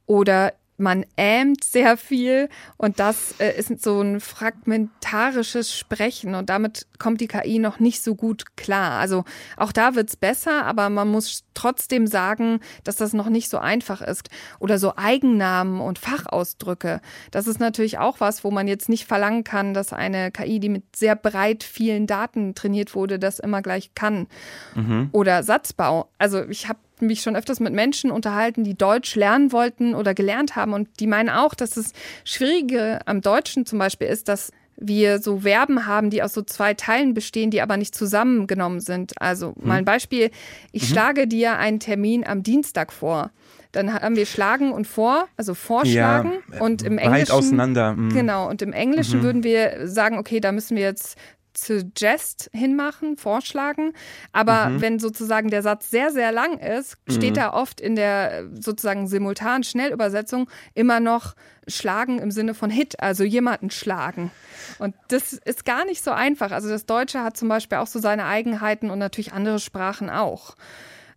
oder 0.06 0.52
man 0.78 1.04
ähmt 1.16 1.64
sehr 1.64 1.96
viel 1.96 2.48
und 2.76 3.00
das 3.00 3.34
äh, 3.40 3.58
ist 3.58 3.82
so 3.82 4.00
ein 4.00 4.20
fragmentarisches 4.20 5.76
Sprechen 5.76 6.34
und 6.34 6.48
damit 6.48 6.86
kommt 6.98 7.20
die 7.20 7.26
KI 7.26 7.58
noch 7.58 7.80
nicht 7.80 8.02
so 8.02 8.14
gut 8.14 8.56
klar. 8.56 8.98
Also 9.00 9.24
auch 9.56 9.72
da 9.72 9.94
wird's 9.96 10.16
besser, 10.16 10.64
aber 10.64 10.88
man 10.88 11.08
muss 11.08 11.44
trotzdem 11.54 12.06
sagen, 12.06 12.60
dass 12.84 12.96
das 12.96 13.12
noch 13.12 13.28
nicht 13.28 13.50
so 13.50 13.58
einfach 13.58 14.00
ist. 14.00 14.30
Oder 14.60 14.78
so 14.78 14.94
Eigennamen 14.96 15.80
und 15.80 15.98
Fachausdrücke. 15.98 17.00
Das 17.32 17.48
ist 17.48 17.58
natürlich 17.58 17.98
auch 17.98 18.20
was, 18.20 18.44
wo 18.44 18.52
man 18.52 18.68
jetzt 18.68 18.88
nicht 18.88 19.06
verlangen 19.06 19.42
kann, 19.42 19.74
dass 19.74 19.92
eine 19.92 20.30
KI, 20.30 20.60
die 20.60 20.68
mit 20.68 20.94
sehr 20.94 21.16
breit 21.16 21.64
vielen 21.64 22.06
Daten 22.06 22.54
trainiert 22.54 22.94
wurde, 22.94 23.18
das 23.18 23.40
immer 23.40 23.62
gleich 23.62 23.94
kann. 23.94 24.28
Mhm. 24.76 25.08
Oder 25.10 25.42
Satzbau. 25.42 26.10
Also 26.18 26.44
ich 26.44 26.68
habe 26.68 26.78
mich 27.02 27.22
schon 27.22 27.36
öfters 27.36 27.60
mit 27.60 27.72
Menschen 27.72 28.10
unterhalten, 28.10 28.64
die 28.64 28.76
Deutsch 28.76 29.14
lernen 29.14 29.52
wollten 29.52 29.94
oder 29.94 30.14
gelernt 30.14 30.56
haben 30.56 30.72
und 30.72 30.88
die 31.00 31.06
meinen 31.06 31.30
auch, 31.30 31.54
dass 31.54 31.70
das 31.70 31.92
Schwierige 32.24 33.00
am 33.06 33.20
Deutschen 33.20 33.66
zum 33.66 33.78
Beispiel 33.78 34.08
ist, 34.08 34.28
dass 34.28 34.50
wir 34.80 35.18
so 35.18 35.40
Verben 35.40 35.86
haben, 35.86 36.10
die 36.10 36.22
aus 36.22 36.32
so 36.32 36.42
zwei 36.42 36.74
Teilen 36.74 37.12
bestehen, 37.12 37.50
die 37.50 37.60
aber 37.60 37.76
nicht 37.76 37.94
zusammengenommen 37.94 38.80
sind. 38.80 39.20
Also 39.20 39.54
mal 39.60 39.78
ein. 39.78 39.84
Beispiel. 39.84 40.30
Ich 40.72 40.82
mhm. 40.82 40.86
schlage 40.86 41.26
dir 41.26 41.58
einen 41.58 41.80
Termin 41.80 42.24
am 42.24 42.42
Dienstag 42.42 42.92
vor. 42.92 43.30
Dann 43.72 43.92
haben 43.92 44.16
wir 44.16 44.24
schlagen 44.24 44.72
und 44.72 44.86
vor, 44.86 45.26
also 45.36 45.52
vorschlagen 45.52 46.32
ja, 46.52 46.60
und 46.60 46.82
im 46.82 46.96
Englischen 46.96 47.28
weit 47.28 47.30
auseinander. 47.30 47.92
Mhm. 47.94 48.14
Genau 48.14 48.48
und 48.48 48.62
im 48.62 48.72
Englischen 48.72 49.18
mhm. 49.18 49.24
würden 49.24 49.44
wir 49.44 49.86
sagen, 49.86 50.16
okay, 50.16 50.40
da 50.40 50.52
müssen 50.52 50.76
wir 50.76 50.84
jetzt 50.84 51.18
suggest 51.56 52.50
hinmachen, 52.52 53.16
vorschlagen. 53.16 53.92
Aber 54.32 54.68
mhm. 54.68 54.80
wenn 54.80 54.98
sozusagen 54.98 55.50
der 55.50 55.62
Satz 55.62 55.90
sehr, 55.90 56.10
sehr 56.10 56.32
lang 56.32 56.58
ist, 56.58 56.96
steht 57.08 57.30
mhm. 57.30 57.34
da 57.34 57.52
oft 57.52 57.80
in 57.80 57.96
der 57.96 58.44
sozusagen 58.60 59.08
simultanen 59.08 59.64
Schnellübersetzung 59.64 60.48
immer 60.74 61.00
noch 61.00 61.34
schlagen 61.66 62.18
im 62.18 62.30
Sinne 62.30 62.54
von 62.54 62.70
Hit, 62.70 63.00
also 63.00 63.24
jemanden 63.24 63.70
schlagen. 63.70 64.30
Und 64.78 64.94
das 65.08 65.32
ist 65.32 65.64
gar 65.64 65.84
nicht 65.84 66.02
so 66.02 66.10
einfach. 66.10 66.50
Also 66.50 66.68
das 66.68 66.86
Deutsche 66.86 67.22
hat 67.22 67.36
zum 67.36 67.48
Beispiel 67.48 67.78
auch 67.78 67.86
so 67.86 67.98
seine 67.98 68.24
Eigenheiten 68.24 68.90
und 68.90 68.98
natürlich 68.98 69.32
andere 69.32 69.58
Sprachen 69.58 70.10
auch. 70.10 70.56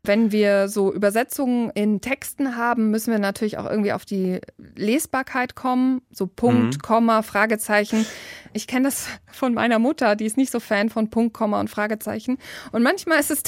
Wenn 0.04 0.32
wir 0.32 0.68
so 0.68 0.92
Übersetzungen 0.92 1.70
in 1.72 2.02
Texten 2.02 2.56
haben, 2.56 2.90
müssen 2.90 3.12
wir 3.12 3.20
natürlich 3.20 3.60
auch 3.60 3.70
irgendwie 3.70 3.94
auf 3.94 4.04
die 4.04 4.42
Lesbarkeit 4.76 5.56
kommen. 5.56 6.02
So 6.12 6.26
Punkt, 6.26 6.76
mhm. 6.76 6.82
Komma, 6.82 7.22
Fragezeichen. 7.22 8.06
Ich 8.54 8.66
kenne 8.66 8.86
das 8.86 9.08
von 9.32 9.54
meiner 9.54 9.78
Mutter, 9.78 10.16
die 10.16 10.26
ist 10.26 10.38
nicht 10.38 10.52
so 10.52 10.60
Fan 10.60 10.90
von 10.90 11.10
Punkt, 11.10 11.34
Komma 11.34 11.60
und 11.60 11.70
Fragezeichen. 11.70 12.40
Und 12.72 12.82
manchmal 12.82 13.20
ist 13.20 13.30
es 13.30 13.44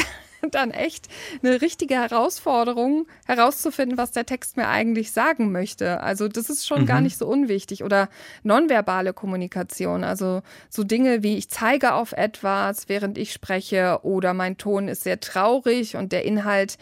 dann 0.51 0.71
echt 0.71 1.07
eine 1.41 1.61
richtige 1.61 1.95
Herausforderung, 1.95 3.07
herauszufinden, 3.25 3.97
was 3.97 4.11
der 4.11 4.25
Text 4.25 4.57
mir 4.57 4.67
eigentlich 4.67 5.11
sagen 5.11 5.51
möchte. 5.51 6.01
Also 6.01 6.27
das 6.27 6.49
ist 6.49 6.67
schon 6.67 6.81
mhm. 6.81 6.85
gar 6.85 7.01
nicht 7.01 7.17
so 7.17 7.27
unwichtig. 7.27 7.83
Oder 7.83 8.09
nonverbale 8.43 9.13
Kommunikation, 9.13 10.03
also 10.03 10.41
so 10.69 10.83
Dinge 10.83 11.23
wie 11.23 11.37
ich 11.37 11.49
zeige 11.49 11.93
auf 11.93 12.13
etwas, 12.13 12.89
während 12.89 13.17
ich 13.17 13.33
spreche, 13.33 13.99
oder 14.03 14.33
mein 14.33 14.57
Ton 14.57 14.87
ist 14.87 15.03
sehr 15.03 15.19
traurig 15.19 15.95
und 15.95 16.11
der 16.11 16.25
Inhalt 16.25 16.77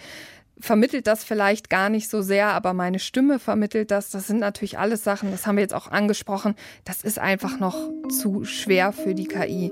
vermittelt 0.59 1.07
das 1.07 1.23
vielleicht 1.23 1.69
gar 1.69 1.89
nicht 1.89 2.09
so 2.09 2.21
sehr, 2.21 2.49
aber 2.49 2.73
meine 2.73 2.99
Stimme 2.99 3.39
vermittelt 3.39 3.91
das. 3.91 4.11
Das 4.11 4.27
sind 4.27 4.39
natürlich 4.39 4.77
alles 4.77 5.03
Sachen, 5.03 5.31
das 5.31 5.45
haben 5.45 5.55
wir 5.55 5.63
jetzt 5.63 5.73
auch 5.73 5.87
angesprochen. 5.87 6.55
Das 6.85 7.01
ist 7.01 7.19
einfach 7.19 7.59
noch 7.59 7.77
zu 8.09 8.45
schwer 8.45 8.91
für 8.91 9.15
die 9.15 9.25
KI. 9.25 9.71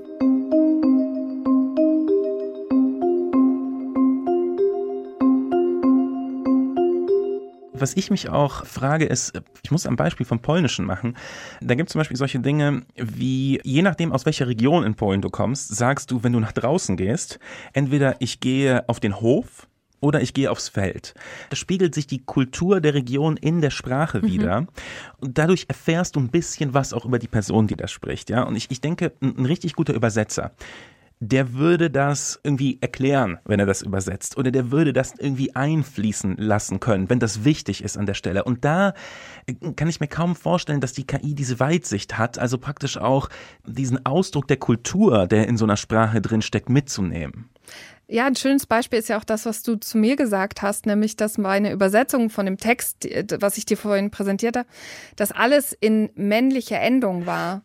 Was 7.80 7.96
ich 7.96 8.10
mich 8.10 8.28
auch 8.28 8.66
frage, 8.66 9.06
ist, 9.06 9.32
ich 9.62 9.70
muss 9.70 9.86
ein 9.86 9.96
Beispiel 9.96 10.26
vom 10.26 10.40
Polnischen 10.40 10.84
machen. 10.84 11.16
Da 11.60 11.74
gibt 11.74 11.88
es 11.88 11.92
zum 11.92 12.00
Beispiel 12.00 12.16
solche 12.16 12.38
Dinge 12.40 12.82
wie, 12.96 13.60
je 13.64 13.82
nachdem, 13.82 14.12
aus 14.12 14.26
welcher 14.26 14.46
Region 14.46 14.84
in 14.84 14.94
Polen 14.94 15.22
du 15.22 15.30
kommst, 15.30 15.74
sagst 15.74 16.10
du, 16.10 16.22
wenn 16.22 16.32
du 16.32 16.40
nach 16.40 16.52
draußen 16.52 16.96
gehst, 16.96 17.38
entweder 17.72 18.16
ich 18.20 18.40
gehe 18.40 18.88
auf 18.88 19.00
den 19.00 19.20
Hof 19.20 19.66
oder 20.00 20.20
ich 20.20 20.34
gehe 20.34 20.50
aufs 20.50 20.68
Feld. 20.68 21.14
Da 21.50 21.56
spiegelt 21.56 21.94
sich 21.94 22.06
die 22.06 22.24
Kultur 22.24 22.80
der 22.80 22.94
Region 22.94 23.36
in 23.36 23.60
der 23.60 23.70
Sprache 23.70 24.18
mhm. 24.18 24.26
wieder. 24.26 24.66
Und 25.18 25.38
dadurch 25.38 25.66
erfährst 25.68 26.16
du 26.16 26.20
ein 26.20 26.30
bisschen 26.30 26.74
was 26.74 26.92
auch 26.92 27.04
über 27.04 27.18
die 27.18 27.28
Person, 27.28 27.66
die 27.66 27.76
das 27.76 27.90
spricht. 27.90 28.30
Ja? 28.30 28.42
Und 28.42 28.56
ich, 28.56 28.70
ich 28.70 28.80
denke, 28.80 29.12
ein, 29.20 29.38
ein 29.38 29.46
richtig 29.46 29.74
guter 29.74 29.94
Übersetzer, 29.94 30.52
der 31.20 31.52
würde 31.52 31.90
das 31.90 32.40
irgendwie 32.42 32.78
erklären, 32.80 33.38
wenn 33.44 33.60
er 33.60 33.66
das 33.66 33.82
übersetzt. 33.82 34.38
Oder 34.38 34.50
der 34.50 34.70
würde 34.70 34.94
das 34.94 35.14
irgendwie 35.18 35.54
einfließen 35.54 36.38
lassen 36.38 36.80
können, 36.80 37.10
wenn 37.10 37.18
das 37.18 37.44
wichtig 37.44 37.84
ist 37.84 37.98
an 37.98 38.06
der 38.06 38.14
Stelle. 38.14 38.44
Und 38.44 38.64
da 38.64 38.94
äh, 39.46 39.54
kann 39.76 39.88
ich 39.88 40.00
mir 40.00 40.08
kaum 40.08 40.34
vorstellen, 40.34 40.80
dass 40.80 40.94
die 40.94 41.06
KI 41.06 41.34
diese 41.34 41.60
Weitsicht 41.60 42.16
hat, 42.16 42.38
also 42.38 42.56
praktisch 42.56 42.96
auch 42.96 43.28
diesen 43.66 44.04
Ausdruck 44.06 44.48
der 44.48 44.56
Kultur, 44.56 45.26
der 45.26 45.46
in 45.46 45.58
so 45.58 45.66
einer 45.66 45.76
Sprache 45.76 46.22
drinsteckt, 46.22 46.70
mitzunehmen. 46.70 47.50
Ja, 48.08 48.26
ein 48.26 48.34
schönes 48.34 48.66
Beispiel 48.66 48.98
ist 48.98 49.08
ja 49.08 49.18
auch 49.18 49.24
das, 49.24 49.44
was 49.46 49.62
du 49.62 49.76
zu 49.76 49.98
mir 49.98 50.16
gesagt 50.16 50.62
hast, 50.62 50.86
nämlich, 50.86 51.16
dass 51.16 51.38
meine 51.38 51.70
Übersetzung 51.70 52.30
von 52.30 52.46
dem 52.46 52.56
Text, 52.56 53.06
was 53.38 53.58
ich 53.58 53.66
dir 53.66 53.76
vorhin 53.76 54.10
präsentiert 54.10 54.56
habe, 54.56 54.68
dass 55.16 55.30
alles 55.32 55.76
in 55.78 56.10
männlicher 56.14 56.80
Endung 56.80 57.26
war. 57.26 57.62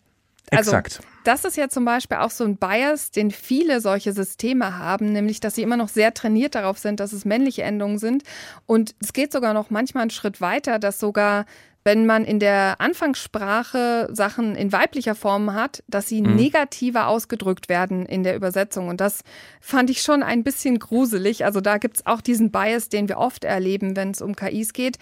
Also, 0.52 0.72
Exakt. 0.72 1.02
Das 1.24 1.44
ist 1.44 1.58
ja 1.58 1.70
zum 1.70 1.86
Beispiel 1.86 2.18
auch 2.18 2.30
so 2.30 2.44
ein 2.44 2.58
Bias, 2.58 3.10
den 3.10 3.32
viele 3.32 3.82
solche 3.82 4.14
Systeme 4.14 4.78
haben, 4.78 5.12
nämlich, 5.12 5.40
dass 5.40 5.56
sie 5.56 5.64
immer 5.64 5.78
noch 5.78 5.90
sehr 5.90 6.14
trainiert 6.14 6.54
darauf 6.54 6.78
sind, 6.78 7.00
dass 7.00 7.14
es 7.14 7.26
männliche 7.26 7.64
Endungen 7.64 7.98
sind. 7.98 8.24
Und 8.68 8.94
es 9.02 9.12
geht 9.12 9.32
sogar 9.32 9.54
noch 9.56 9.72
manchmal 9.72 10.02
einen 10.02 10.12
Schritt 10.12 10.42
weiter, 10.42 10.78
dass 10.78 11.00
sogar 11.00 11.46
wenn 11.86 12.08
man 12.08 12.26
in 12.26 12.40
der 12.40 12.82
Anfangssprache 12.82 14.10
Sachen 14.12 14.56
in 14.56 14.72
weiblicher 14.72 15.14
Form 15.14 15.54
hat, 15.54 15.84
dass 15.88 16.10
sie 16.10 16.24
mhm. 16.24 16.36
negativer 16.36 17.08
ausgedrückt 17.08 17.70
werden 17.70 18.08
in 18.08 18.24
der 18.24 18.36
Übersetzung. 18.36 18.90
Und 18.90 19.00
das 19.00 19.22
fand 19.62 19.92
ich 19.92 20.02
schon 20.02 20.24
ein 20.24 20.44
bisschen 20.44 20.80
gruselig. 20.80 21.46
Also 21.46 21.62
da 21.62 21.78
gibt 21.78 21.98
es 21.98 22.06
auch 22.08 22.22
diesen 22.22 22.52
Bias, 22.52 22.90
den 22.90 23.08
wir 23.08 23.20
oft 23.20 23.44
erleben, 23.44 23.96
wenn 23.96 24.10
es 24.10 24.24
um 24.24 24.36
KIs 24.36 24.74
geht. 24.74 24.98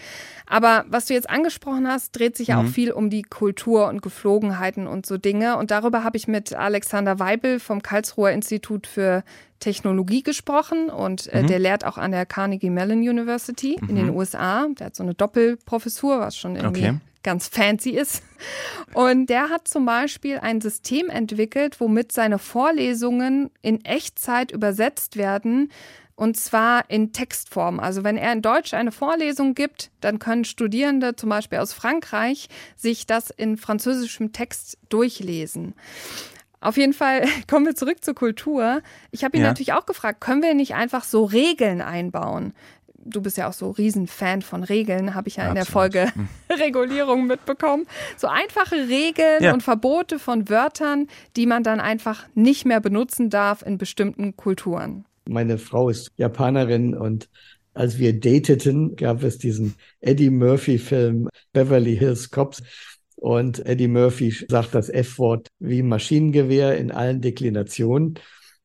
Aber 0.46 0.84
was 0.90 1.06
du 1.06 1.14
jetzt 1.14 1.30
angesprochen 1.30 1.88
hast, 1.88 2.12
dreht 2.12 2.36
sich 2.36 2.50
ja 2.50 2.62
mhm. 2.62 2.68
auch 2.68 2.72
viel 2.72 2.92
um 2.92 3.10
die 3.10 3.24
Kultur 3.24 3.88
und 3.88 4.02
Geflogenheiten 4.02 4.86
und 4.86 5.06
so 5.06 5.18
Dinge. 5.18 5.56
Und 5.58 5.72
darüber 5.72 6.04
habe 6.04 6.18
ich 6.18 6.28
mit 6.28 6.54
Alexander 6.54 7.18
Weibel 7.18 7.62
vom 7.62 7.82
Karlsruher 7.82 8.32
Institut 8.32 8.88
für 8.88 9.24
Technologie 9.60 10.24
gesprochen 10.24 10.90
und 10.90 11.28
äh, 11.28 11.44
mhm. 11.44 11.48
der 11.48 11.60
lehrt 11.60 11.86
auch 11.86 11.98
an 11.98 12.12
der 12.12 12.26
Carnegie 12.26 12.70
Mellon 12.70 13.00
University 13.00 13.78
mhm. 13.80 13.90
in 13.90 13.96
den 13.96 14.06
mhm. 14.08 14.18
USA. 14.18 14.68
Der 14.68 14.88
hat 14.88 14.96
so 14.96 15.04
eine 15.04 15.14
Doppelprofessur, 15.14 16.20
was 16.20 16.38
schon 16.38 16.56
irgendwie 16.56 16.90
okay. 16.90 16.98
ganz 17.24 17.48
fancy 17.48 17.92
ist. 17.92 18.24
Und 18.94 19.28
der 19.28 19.50
hat 19.50 19.68
zum 19.68 19.86
Beispiel 19.86 20.40
ein 20.40 20.60
System 20.62 21.10
entwickelt, 21.10 21.80
womit 21.80 22.12
seine 22.12 22.40
Vorlesungen 22.40 23.50
in 23.62 23.84
Echtzeit 23.86 24.52
übersetzt 24.52 25.18
werden. 25.18 25.72
Und 26.16 26.38
zwar 26.38 26.90
in 26.92 27.12
Textform. 27.12 27.80
Also 27.80 28.04
wenn 28.04 28.18
er 28.18 28.34
in 28.34 28.44
Deutsch 28.44 28.76
eine 28.76 28.92
Vorlesung 28.92 29.56
gibt, 29.56 29.90
dann 30.00 30.20
können 30.20 30.46
Studierende 30.46 31.16
zum 31.16 31.30
Beispiel 31.30 31.58
aus 31.58 31.74
Frankreich 31.74 32.50
sich 32.76 33.08
das 33.08 33.32
in 33.32 33.58
französischem 33.58 34.32
Text 34.32 34.78
durchlesen. 34.90 35.74
Auf 36.64 36.78
jeden 36.78 36.94
Fall 36.94 37.26
kommen 37.50 37.66
wir 37.66 37.76
zurück 37.76 38.04
zur 38.04 38.16
Kultur. 38.16 38.82
Ich 39.12 39.24
habe 39.24 39.38
ihn 39.38 39.44
ja. 39.44 39.50
natürlich 39.50 39.74
auch 39.74 39.86
gefragt, 39.86 40.22
können 40.22 40.42
wir 40.42 40.54
nicht 40.54 40.76
einfach 40.76 41.04
so 41.04 41.26
Regeln 41.26 41.82
einbauen? 41.82 42.54
Du 43.06 43.22
bist 43.22 43.38
ja 43.38 43.50
auch 43.50 43.54
so 43.54 43.72
Riesenfan 43.72 44.42
von 44.42 44.64
Regeln, 44.64 45.14
habe 45.14 45.28
ich 45.28 45.36
ja 45.36 45.44
Absolut. 45.44 45.58
in 45.58 45.64
der 45.66 45.72
Folge 45.72 46.16
hm. 46.16 46.30
Regulierung 46.58 47.28
mitbekommen. 47.28 47.86
So 48.16 48.28
einfache 48.28 48.88
Regeln 48.88 49.44
ja. 49.44 49.54
und 49.54 49.62
Verbote 49.62 50.20
von 50.20 50.48
Wörtern, 50.48 51.08
die 51.36 51.46
man 51.46 51.64
dann 51.64 51.82
einfach 51.82 52.26
nicht 52.34 52.66
mehr 52.66 52.80
benutzen 52.80 53.30
darf 53.30 53.62
in 53.62 53.78
bestimmten 53.78 54.38
Kulturen. 54.38 55.04
Meine 55.28 55.58
Frau 55.58 55.90
ist 55.90 56.12
Japanerin 56.16 56.96
und 56.96 57.28
als 57.74 57.98
wir 57.98 58.18
dateten, 58.20 58.96
gab 58.96 59.24
es 59.24 59.38
diesen 59.38 59.76
Eddie 60.00 60.30
Murphy-Film 60.30 61.28
Beverly 61.54 61.98
Hills 61.98 62.30
Cops. 62.30 62.62
Und 63.24 63.66
Eddie 63.66 63.88
Murphy 63.88 64.32
sagt 64.50 64.76
das 64.76 64.90
F-Wort 64.90 65.48
wie 65.58 65.82
Maschinengewehr 65.82 66.78
in 66.78 66.92
allen 66.92 67.22
Deklinationen. 67.22 68.16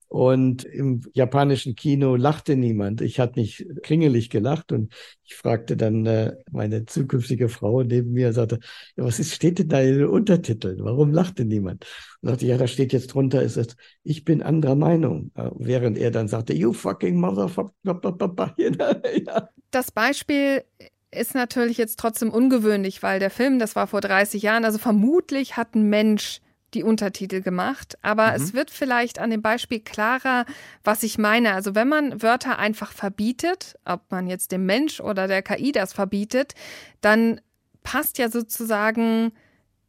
Und 0.08 0.64
im 0.64 1.02
japanischen 1.12 1.76
Kino 1.76 2.16
lachte 2.16 2.56
niemand. 2.56 3.00
Ich 3.00 3.20
hatte 3.20 3.38
nicht 3.38 3.64
kringelig 3.84 4.30
gelacht 4.30 4.72
und 4.72 4.92
ich 5.22 5.36
fragte 5.36 5.76
dann 5.76 6.04
äh, 6.06 6.32
meine 6.50 6.86
zukünftige 6.86 7.48
Frau 7.48 7.84
neben 7.84 8.10
mir, 8.10 8.32
sagte, 8.32 8.58
ja, 8.96 9.04
was 9.04 9.20
ist, 9.20 9.32
steht 9.32 9.60
denn 9.60 9.68
da 9.68 9.80
in 9.80 9.98
den 9.98 10.08
Untertiteln? 10.08 10.78
Warum 10.80 11.12
lachte 11.12 11.44
niemand? 11.44 11.86
Und 12.20 12.30
sagte, 12.30 12.46
ja, 12.46 12.58
da 12.58 12.66
steht 12.66 12.92
jetzt 12.92 13.14
drunter, 13.14 13.42
ist 13.42 13.58
es, 13.58 13.76
ich 14.02 14.24
bin 14.24 14.42
anderer 14.42 14.74
Meinung. 14.74 15.30
Äh, 15.36 15.50
während 15.56 15.96
er 15.96 16.10
dann 16.10 16.26
sagte, 16.26 16.52
you 16.52 16.72
fucking 16.72 17.20
motherfucker. 17.20 17.72
Das 19.70 19.92
Beispiel 19.92 20.62
ist 21.10 21.34
natürlich 21.34 21.78
jetzt 21.78 21.98
trotzdem 21.98 22.30
ungewöhnlich, 22.30 23.02
weil 23.02 23.18
der 23.18 23.30
Film, 23.30 23.58
das 23.58 23.76
war 23.76 23.86
vor 23.86 24.00
30 24.00 24.42
Jahren, 24.42 24.64
also 24.64 24.78
vermutlich 24.78 25.56
hat 25.56 25.74
ein 25.74 25.88
Mensch 25.88 26.40
die 26.74 26.82
Untertitel 26.82 27.40
gemacht, 27.40 27.96
aber 28.02 28.28
mhm. 28.28 28.34
es 28.36 28.52
wird 28.52 28.70
vielleicht 28.70 29.18
an 29.18 29.30
dem 29.30 29.40
Beispiel 29.40 29.80
klarer, 29.80 30.44
was 30.84 31.02
ich 31.02 31.16
meine. 31.16 31.54
Also 31.54 31.74
wenn 31.74 31.88
man 31.88 32.22
Wörter 32.22 32.58
einfach 32.58 32.92
verbietet, 32.92 33.76
ob 33.86 34.02
man 34.10 34.26
jetzt 34.26 34.52
dem 34.52 34.66
Mensch 34.66 35.00
oder 35.00 35.28
der 35.28 35.42
KI 35.42 35.72
das 35.72 35.94
verbietet, 35.94 36.54
dann 37.00 37.40
passt 37.82 38.18
ja 38.18 38.30
sozusagen 38.30 39.32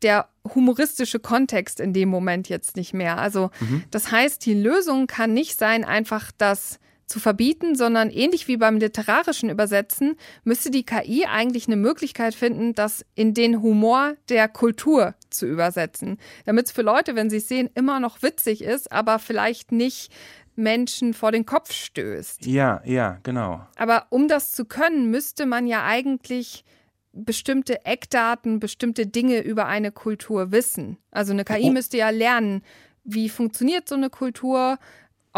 der 0.02 0.30
humoristische 0.54 1.20
Kontext 1.20 1.82
in 1.82 1.92
dem 1.92 2.08
Moment 2.08 2.48
jetzt 2.48 2.78
nicht 2.78 2.94
mehr. 2.94 3.18
Also 3.18 3.52
mhm. 3.60 3.84
das 3.92 4.12
heißt, 4.12 4.46
die 4.46 4.54
Lösung 4.54 5.08
kann 5.08 5.34
nicht 5.34 5.60
sein, 5.60 5.84
einfach 5.84 6.32
das 6.38 6.80
zu 7.10 7.20
verbieten, 7.20 7.76
sondern 7.76 8.12
ähnlich 8.12 8.48
wie 8.48 8.58
beim 8.58 8.78
literarischen 8.78 9.50
Übersetzen 9.50 10.16
müsste 10.44 10.70
die 10.70 10.86
KI 10.86 11.26
eigentlich 11.26 11.68
eine 11.68 11.76
Möglichkeit 11.76 12.36
finden, 12.36 12.76
das 12.76 13.04
in 13.16 13.34
den 13.34 13.62
Humor 13.62 14.16
der 14.30 14.48
Kultur 14.48 15.16
zu 15.30 15.48
übersetzen, 15.48 16.20
damit 16.46 16.68
es 16.68 16.72
für 16.72 16.84
Leute, 16.84 17.16
wenn 17.16 17.30
sie 17.30 17.38
es 17.38 17.48
sehen, 17.48 17.70
immer 17.74 18.00
noch 18.00 18.22
witzig 18.22 18.64
ist, 18.64 18.92
aber 18.92 19.18
vielleicht 19.18 19.72
nicht 19.72 20.12
Menschen 20.56 21.14
vor 21.14 21.32
den 21.32 21.46
Kopf 21.46 21.72
stößt. 21.72 22.46
Ja, 22.46 22.82
ja, 22.86 23.20
genau. 23.24 23.66
Aber 23.76 24.06
um 24.10 24.28
das 24.28 24.52
zu 24.52 24.66
können, 24.66 25.10
müsste 25.10 25.46
man 25.48 25.66
ja 25.66 25.86
eigentlich 25.86 26.64
bestimmte 27.12 27.86
Eckdaten, 27.86 28.60
bestimmte 28.60 29.08
Dinge 29.08 29.40
über 29.40 29.66
eine 29.66 29.92
Kultur 29.92 30.52
wissen. 30.52 30.98
Also 31.10 31.34
eine 31.34 31.44
KI 31.44 31.70
oh. 31.70 31.72
müsste 31.72 31.98
ja 31.98 32.12
lernen, 32.12 32.62
wie 33.04 33.30
funktioniert 33.30 33.90
so 33.90 33.96
eine 33.96 34.12
Kultur, 34.12 34.78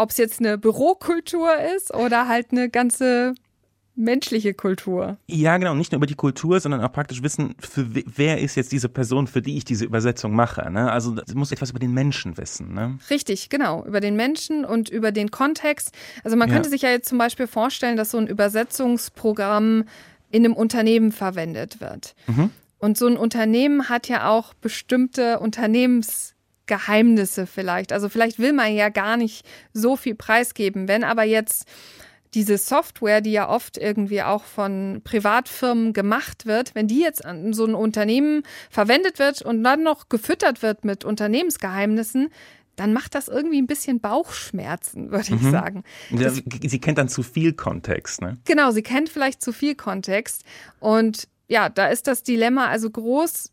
ob 0.02 0.10
es 0.10 0.16
jetzt 0.16 0.40
eine 0.40 0.58
Bürokultur 0.58 1.50
ist 1.76 1.94
oder 1.94 2.28
halt 2.28 2.48
eine 2.50 2.68
ganze 2.68 3.34
menschliche 3.94 4.54
Kultur. 4.54 5.18
Ja, 5.26 5.56
genau. 5.58 5.74
Nicht 5.74 5.92
nur 5.92 5.98
über 5.98 6.06
die 6.06 6.14
Kultur, 6.14 6.60
sondern 6.60 6.80
auch 6.80 6.92
praktisch 6.92 7.22
wissen, 7.22 7.54
für 7.58 7.86
wer 7.90 8.40
ist 8.40 8.54
jetzt 8.54 8.72
diese 8.72 8.88
Person, 8.88 9.26
für 9.26 9.42
die 9.42 9.56
ich 9.56 9.64
diese 9.64 9.84
Übersetzung 9.84 10.34
mache. 10.34 10.70
Ne? 10.70 10.90
Also 10.90 11.16
es 11.26 11.34
muss 11.34 11.52
etwas 11.52 11.70
über 11.70 11.78
den 11.78 11.92
Menschen 11.92 12.36
wissen. 12.38 12.72
Ne? 12.72 12.98
Richtig, 13.10 13.50
genau. 13.50 13.84
Über 13.84 14.00
den 14.00 14.16
Menschen 14.16 14.64
und 14.64 14.88
über 14.88 15.12
den 15.12 15.30
Kontext. 15.30 15.92
Also 16.24 16.36
man 16.36 16.48
könnte 16.48 16.68
ja. 16.68 16.70
sich 16.70 16.82
ja 16.82 16.90
jetzt 16.90 17.08
zum 17.08 17.18
Beispiel 17.18 17.46
vorstellen, 17.46 17.96
dass 17.96 18.10
so 18.10 18.18
ein 18.18 18.26
Übersetzungsprogramm 18.26 19.84
in 20.30 20.44
einem 20.44 20.54
Unternehmen 20.54 21.12
verwendet 21.12 21.80
wird. 21.80 22.14
Mhm. 22.26 22.50
Und 22.78 22.96
so 22.96 23.06
ein 23.06 23.16
Unternehmen 23.16 23.88
hat 23.88 24.08
ja 24.08 24.30
auch 24.30 24.54
bestimmte 24.54 25.38
Unternehmens 25.38 26.31
Geheimnisse 26.66 27.46
vielleicht. 27.46 27.92
Also 27.92 28.08
vielleicht 28.08 28.38
will 28.38 28.52
man 28.52 28.72
ja 28.74 28.88
gar 28.88 29.16
nicht 29.16 29.44
so 29.72 29.96
viel 29.96 30.14
preisgeben. 30.14 30.88
Wenn 30.88 31.04
aber 31.04 31.24
jetzt 31.24 31.66
diese 32.34 32.56
Software, 32.56 33.20
die 33.20 33.32
ja 33.32 33.48
oft 33.50 33.76
irgendwie 33.76 34.22
auch 34.22 34.44
von 34.44 35.02
Privatfirmen 35.04 35.92
gemacht 35.92 36.46
wird, 36.46 36.74
wenn 36.74 36.88
die 36.88 37.00
jetzt 37.00 37.24
an 37.24 37.52
so 37.52 37.66
ein 37.66 37.74
Unternehmen 37.74 38.42
verwendet 38.70 39.18
wird 39.18 39.42
und 39.42 39.62
dann 39.62 39.82
noch 39.82 40.08
gefüttert 40.08 40.62
wird 40.62 40.84
mit 40.84 41.04
Unternehmensgeheimnissen, 41.04 42.30
dann 42.76 42.94
macht 42.94 43.14
das 43.14 43.28
irgendwie 43.28 43.60
ein 43.60 43.66
bisschen 43.66 44.00
Bauchschmerzen, 44.00 45.10
würde 45.10 45.34
ich 45.34 45.42
Mhm. 45.42 45.50
sagen. 45.50 45.84
Das, 46.10 46.36
sie 46.62 46.80
kennt 46.80 46.96
dann 46.96 47.08
zu 47.08 47.22
viel 47.22 47.52
Kontext, 47.52 48.22
ne? 48.22 48.38
genau, 48.46 48.70
sie 48.70 48.82
kennt 48.82 49.10
vielleicht 49.10 49.42
zu 49.42 49.52
viel 49.52 49.74
Kontext. 49.74 50.42
Und 50.80 51.28
ja, 51.48 51.68
da 51.68 51.88
ist 51.88 52.06
das 52.06 52.22
Dilemma 52.22 52.68
also 52.68 52.88
groß. 52.88 53.50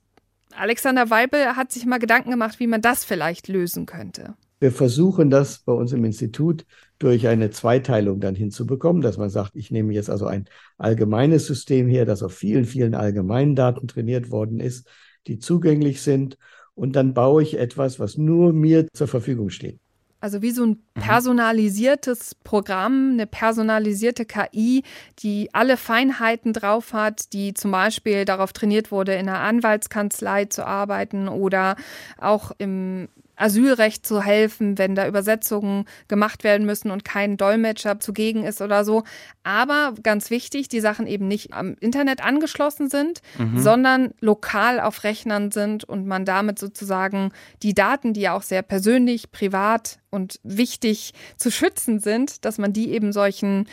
Alexander 0.56 1.10
Weibel 1.10 1.56
hat 1.56 1.72
sich 1.72 1.86
mal 1.86 2.00
Gedanken 2.00 2.32
gemacht, 2.32 2.60
wie 2.60 2.68
man 2.68 2.82
das 2.82 3.06
vielleicht 3.06 3.48
lösen 3.48 3.86
könnte. 3.86 4.36
Wir 4.60 4.72
versuchen 4.74 5.30
das 5.30 5.60
bei 5.60 5.72
uns 5.72 5.94
im 5.94 6.04
Institut 6.04 6.66
durch 6.98 7.28
eine 7.28 7.50
Zweiteilung 7.50 8.20
dann 8.20 8.36
hinzubekommen, 8.36 9.02
dass 9.02 9.18
man 9.18 9.30
sagt, 9.30 9.56
ich 9.56 9.72
nehme 9.72 9.94
jetzt 9.94 10.10
also 10.10 10.26
ein 10.26 10.50
allgemeines 10.78 11.48
System 11.48 11.88
her, 11.88 12.06
das 12.06 12.24
auf 12.24 12.34
vielen, 12.34 12.66
vielen 12.66 12.94
allgemeinen 12.94 13.56
Daten 13.56 13.88
trainiert 13.88 14.32
worden 14.32 14.60
ist, 14.60 14.90
die 15.28 15.40
zugänglich 15.40 16.02
sind. 16.02 16.38
Und 16.74 16.96
dann 16.98 17.14
baue 17.14 17.42
ich 17.42 17.58
etwas, 17.58 18.00
was 18.00 18.18
nur 18.18 18.52
mir 18.52 18.88
zur 18.92 19.08
Verfügung 19.08 19.50
steht. 19.50 19.80
Also 20.22 20.42
wie 20.42 20.52
so 20.52 20.66
ein 20.66 20.84
personalisiertes 20.96 22.36
Programm, 22.44 23.12
eine 23.14 23.26
personalisierte 23.26 24.26
KI, 24.26 24.84
die 25.20 25.50
alle 25.54 25.78
Feinheiten 25.78 26.52
drauf 26.52 26.92
hat, 26.92 27.32
die 27.32 27.54
zum 27.54 27.72
Beispiel 27.72 28.26
darauf 28.26 28.52
trainiert 28.52 28.92
wurde, 28.92 29.14
in 29.14 29.30
einer 29.30 29.40
Anwaltskanzlei 29.40 30.46
zu 30.46 30.66
arbeiten 30.66 31.30
oder 31.30 31.78
auch 32.18 32.52
im 32.58 33.08
Asylrecht 33.40 34.06
zu 34.06 34.22
helfen, 34.22 34.78
wenn 34.78 34.96
da 34.96 35.08
Übersetzungen 35.08 35.86
gemacht 36.08 36.44
werden 36.44 36.66
müssen 36.66 36.92
und 36.92 37.06
kein 37.06 37.38
Dolmetscher 37.38 38.00
zugegen 38.00 38.44
ist 38.44 38.62
oder 38.62 38.84
so. 38.86 39.04
Aber 39.44 39.94
ganz 40.04 40.30
wichtig, 40.30 40.68
die 40.68 40.82
Sachen 40.82 41.08
eben 41.08 41.28
nicht 41.28 41.54
am 41.54 41.76
Internet 41.80 42.24
angeschlossen 42.24 42.90
sind, 42.90 43.22
Mhm. 43.38 43.60
sondern 43.60 44.14
lokal 44.20 44.80
auf 44.80 45.04
Rechnern 45.04 45.52
sind 45.52 45.84
und 45.86 46.06
man 46.06 46.26
damit 46.26 46.60
sozusagen 46.60 47.32
die 47.64 47.74
Daten, 47.74 48.14
die 48.14 48.22
ja 48.22 48.34
auch 48.36 48.44
sehr 48.44 48.62
persönlich, 48.62 49.32
privat 49.32 50.00
und 50.10 50.40
wichtig 50.44 51.14
zu 51.38 51.50
schützen 51.52 52.00
sind, 52.00 52.44
dass 52.46 52.58
man 52.58 52.74
die 52.74 52.92
eben 52.92 53.14
solchen 53.14 53.68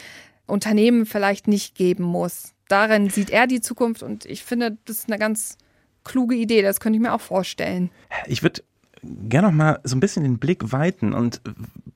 Unternehmen 0.46 1.06
vielleicht 1.06 1.48
nicht 1.48 1.74
geben 1.74 2.04
muss. 2.04 2.52
Darin 2.68 3.10
sieht 3.10 3.30
er 3.30 3.46
die 3.46 3.60
Zukunft 3.60 4.02
und 4.02 4.24
ich 4.26 4.44
finde, 4.44 4.76
das 4.84 4.98
ist 4.98 5.08
eine 5.08 5.18
ganz 5.18 5.56
kluge 6.04 6.36
Idee. 6.36 6.62
Das 6.62 6.78
könnte 6.80 6.96
ich 6.96 7.02
mir 7.02 7.12
auch 7.12 7.20
vorstellen. 7.20 7.90
Ich 8.26 8.42
würde 8.42 8.62
gerne 9.28 9.48
noch 9.48 9.54
mal 9.54 9.80
so 9.84 9.96
ein 9.96 10.00
bisschen 10.00 10.22
den 10.22 10.38
Blick 10.38 10.72
weiten 10.72 11.12
und 11.12 11.40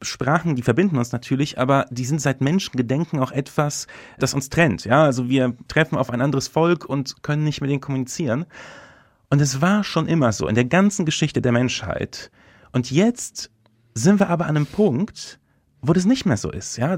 Sprachen, 0.02 0.56
die 0.56 0.62
verbinden 0.62 0.96
uns 0.98 1.12
natürlich, 1.12 1.58
aber 1.58 1.86
die 1.90 2.04
sind 2.04 2.20
seit 2.20 2.40
Menschengedenken 2.40 3.20
auch 3.20 3.32
etwas, 3.32 3.86
das 4.18 4.34
uns 4.34 4.48
trennt. 4.48 4.84
Ja, 4.84 5.04
also 5.04 5.28
wir 5.28 5.56
treffen 5.68 5.98
auf 5.98 6.10
ein 6.10 6.20
anderes 6.20 6.48
Volk 6.48 6.84
und 6.84 7.22
können 7.22 7.44
nicht 7.44 7.60
mit 7.60 7.70
denen 7.70 7.80
kommunizieren. 7.80 8.46
Und 9.28 9.40
es 9.40 9.60
war 9.60 9.84
schon 9.84 10.08
immer 10.08 10.32
so 10.32 10.48
in 10.48 10.54
der 10.54 10.64
ganzen 10.64 11.04
Geschichte 11.04 11.40
der 11.40 11.52
Menschheit. 11.52 12.30
Und 12.72 12.90
jetzt 12.90 13.50
sind 13.94 14.20
wir 14.20 14.28
aber 14.28 14.46
an 14.46 14.56
einem 14.56 14.66
Punkt, 14.66 15.38
wo 15.82 15.92
das 15.92 16.04
nicht 16.04 16.26
mehr 16.26 16.36
so 16.36 16.50
ist. 16.50 16.76
Ja, 16.76 16.96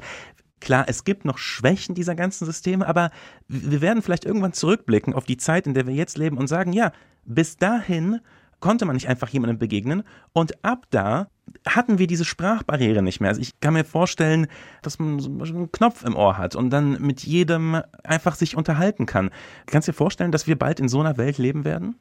Klar, 0.63 0.85
es 0.87 1.03
gibt 1.03 1.25
noch 1.25 1.39
Schwächen 1.39 1.93
dieser 1.93 2.15
ganzen 2.15 2.45
Systeme, 2.45 2.87
aber 2.87 3.11
wir 3.49 3.81
werden 3.81 4.01
vielleicht 4.01 4.23
irgendwann 4.23 4.53
zurückblicken 4.53 5.13
auf 5.13 5.25
die 5.25 5.35
Zeit, 5.35 5.67
in 5.67 5.73
der 5.73 5.87
wir 5.87 5.93
jetzt 5.93 6.17
leben 6.17 6.37
und 6.37 6.47
sagen, 6.47 6.71
ja, 6.71 6.93
bis 7.25 7.57
dahin 7.57 8.21
konnte 8.63 8.85
man 8.85 8.95
nicht 8.95 9.09
einfach 9.09 9.27
jemandem 9.27 9.59
begegnen 9.59 10.03
und 10.31 10.63
ab 10.63 10.85
da 10.89 11.27
hatten 11.67 11.99
wir 11.99 12.07
diese 12.07 12.23
Sprachbarriere 12.23 13.01
nicht 13.01 13.19
mehr. 13.19 13.27
Also 13.27 13.41
ich 13.41 13.59
kann 13.59 13.73
mir 13.73 13.83
vorstellen, 13.83 14.47
dass 14.81 14.99
man 14.99 15.19
so 15.19 15.29
einen 15.29 15.69
Knopf 15.73 16.05
im 16.05 16.15
Ohr 16.15 16.37
hat 16.37 16.55
und 16.55 16.69
dann 16.69 17.01
mit 17.01 17.25
jedem 17.25 17.81
einfach 18.05 18.35
sich 18.35 18.55
unterhalten 18.55 19.05
kann. 19.05 19.31
Kannst 19.65 19.89
du 19.89 19.91
dir 19.91 19.97
vorstellen, 19.97 20.31
dass 20.31 20.47
wir 20.47 20.57
bald 20.57 20.79
in 20.79 20.87
so 20.87 21.01
einer 21.01 21.17
Welt 21.17 21.39
leben 21.39 21.65
werden? 21.65 21.97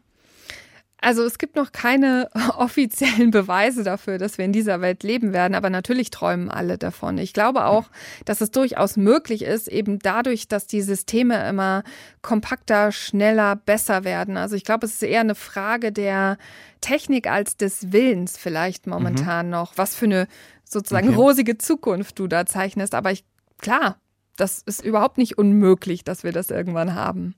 Also 1.02 1.24
es 1.24 1.38
gibt 1.38 1.56
noch 1.56 1.72
keine 1.72 2.30
offiziellen 2.56 3.32
Beweise 3.32 3.82
dafür, 3.82 4.18
dass 4.18 4.38
wir 4.38 4.44
in 4.44 4.52
dieser 4.52 4.80
Welt 4.80 5.02
leben 5.02 5.32
werden, 5.32 5.54
aber 5.54 5.68
natürlich 5.68 6.10
träumen 6.10 6.48
alle 6.48 6.78
davon. 6.78 7.18
Ich 7.18 7.32
glaube 7.32 7.64
auch, 7.66 7.86
dass 8.24 8.40
es 8.40 8.52
durchaus 8.52 8.96
möglich 8.96 9.42
ist, 9.42 9.66
eben 9.68 9.98
dadurch, 9.98 10.46
dass 10.46 10.66
die 10.68 10.80
Systeme 10.80 11.48
immer 11.48 11.82
kompakter, 12.22 12.92
schneller, 12.92 13.56
besser 13.56 14.04
werden. 14.04 14.36
Also 14.36 14.54
ich 14.54 14.64
glaube, 14.64 14.86
es 14.86 14.94
ist 14.94 15.02
eher 15.02 15.20
eine 15.20 15.34
Frage 15.34 15.90
der 15.90 16.38
Technik 16.80 17.28
als 17.28 17.56
des 17.56 17.92
Willens 17.92 18.38
vielleicht 18.38 18.86
momentan 18.86 19.50
noch, 19.50 19.76
was 19.76 19.96
für 19.96 20.06
eine 20.06 20.28
sozusagen 20.64 21.08
Okay. 21.08 21.16
rosige 21.16 21.58
Zukunft 21.58 22.18
du 22.20 22.28
da 22.28 22.46
zeichnest. 22.46 22.94
Aber 22.94 23.10
ich, 23.10 23.24
klar, 23.58 23.96
das 24.36 24.62
ist 24.64 24.84
überhaupt 24.84 25.18
nicht 25.18 25.36
unmöglich, 25.38 26.04
dass 26.04 26.24
wir 26.24 26.32
das 26.32 26.50
irgendwann 26.50 26.94
haben. 26.94 27.34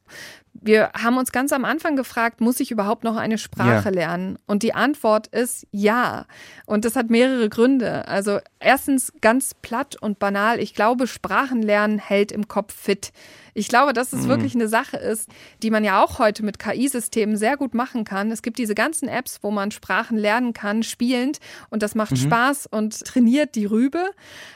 Wir 0.53 0.91
haben 0.97 1.19
uns 1.19 1.33
ganz 1.33 1.53
am 1.53 1.65
Anfang 1.65 1.97
gefragt, 1.97 2.41
muss 2.41 2.61
ich 2.61 2.71
überhaupt 2.71 3.03
noch 3.05 3.17
eine 3.17 3.39
Sprache 3.39 3.89
Ja. 3.89 3.95
lernen? 3.95 4.39
Und 4.47 4.63
die 4.63 4.75
Antwort 4.75 5.27
ist 5.27 5.67
ja. 5.73 6.27
Und 6.67 6.85
das 6.85 6.95
hat 6.95 7.11
mehrere 7.11 7.49
Gründe. 7.49 8.07
Also 8.07 8.39
erstens 8.61 9.13
ganz 9.21 9.55
platt 9.55 9.97
und 10.01 10.19
banal. 10.21 10.61
Ich 10.61 10.75
glaube, 10.75 11.07
Sprachenlernen 11.07 11.99
hält 11.99 12.31
im 12.31 12.47
Kopf 12.49 12.73
fit. 12.73 13.13
Ich 13.55 13.69
glaube, 13.69 13.93
dass 13.93 14.13
es 14.13 14.25
Mhm. 14.25 14.29
wirklich 14.29 14.55
eine 14.55 14.69
Sache 14.69 14.97
ist, 14.97 15.29
die 15.63 15.71
man 15.71 15.85
ja 15.85 16.03
auch 16.03 16.19
heute 16.19 16.45
mit 16.45 16.59
KI-Systemen 16.59 17.37
sehr 17.37 17.57
gut 17.57 17.73
machen 17.75 18.05
kann. 18.05 18.31
Es 18.31 18.43
gibt 18.43 18.59
diese 18.59 18.75
ganzen 18.75 19.09
Apps, 19.09 19.39
wo 19.43 19.51
man 19.51 19.71
Sprachen 19.71 20.19
lernen 20.19 20.53
kann, 20.53 20.83
spielend. 20.83 21.39
Und 21.71 21.83
das 21.83 21.95
macht 21.95 22.13
Mhm. 22.13 22.17
Spaß 22.17 22.67
und 22.67 23.05
trainiert 23.05 23.55
die 23.55 23.67
Rübe. 23.67 24.05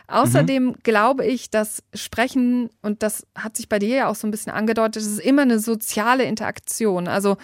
Außerdem 0.09 0.77
glaube 0.83 1.25
ich, 1.27 1.51
dass 1.51 1.83
Sprechen, 1.95 2.71
und 2.83 3.03
das 3.03 3.27
hat 3.37 3.57
sich 3.57 3.69
bei 3.69 3.79
dir 3.79 3.95
ja 3.97 4.09
auch 4.09 4.15
so 4.15 4.27
ein 4.27 4.31
bisschen 4.31 4.53
angedeutet, 4.53 5.03
es 5.03 5.09
ist 5.09 5.21
immer 5.21 5.43
eine 5.43 5.59
soziale 5.59 6.25
Interaktion. 6.25 7.09
Also 7.09 7.37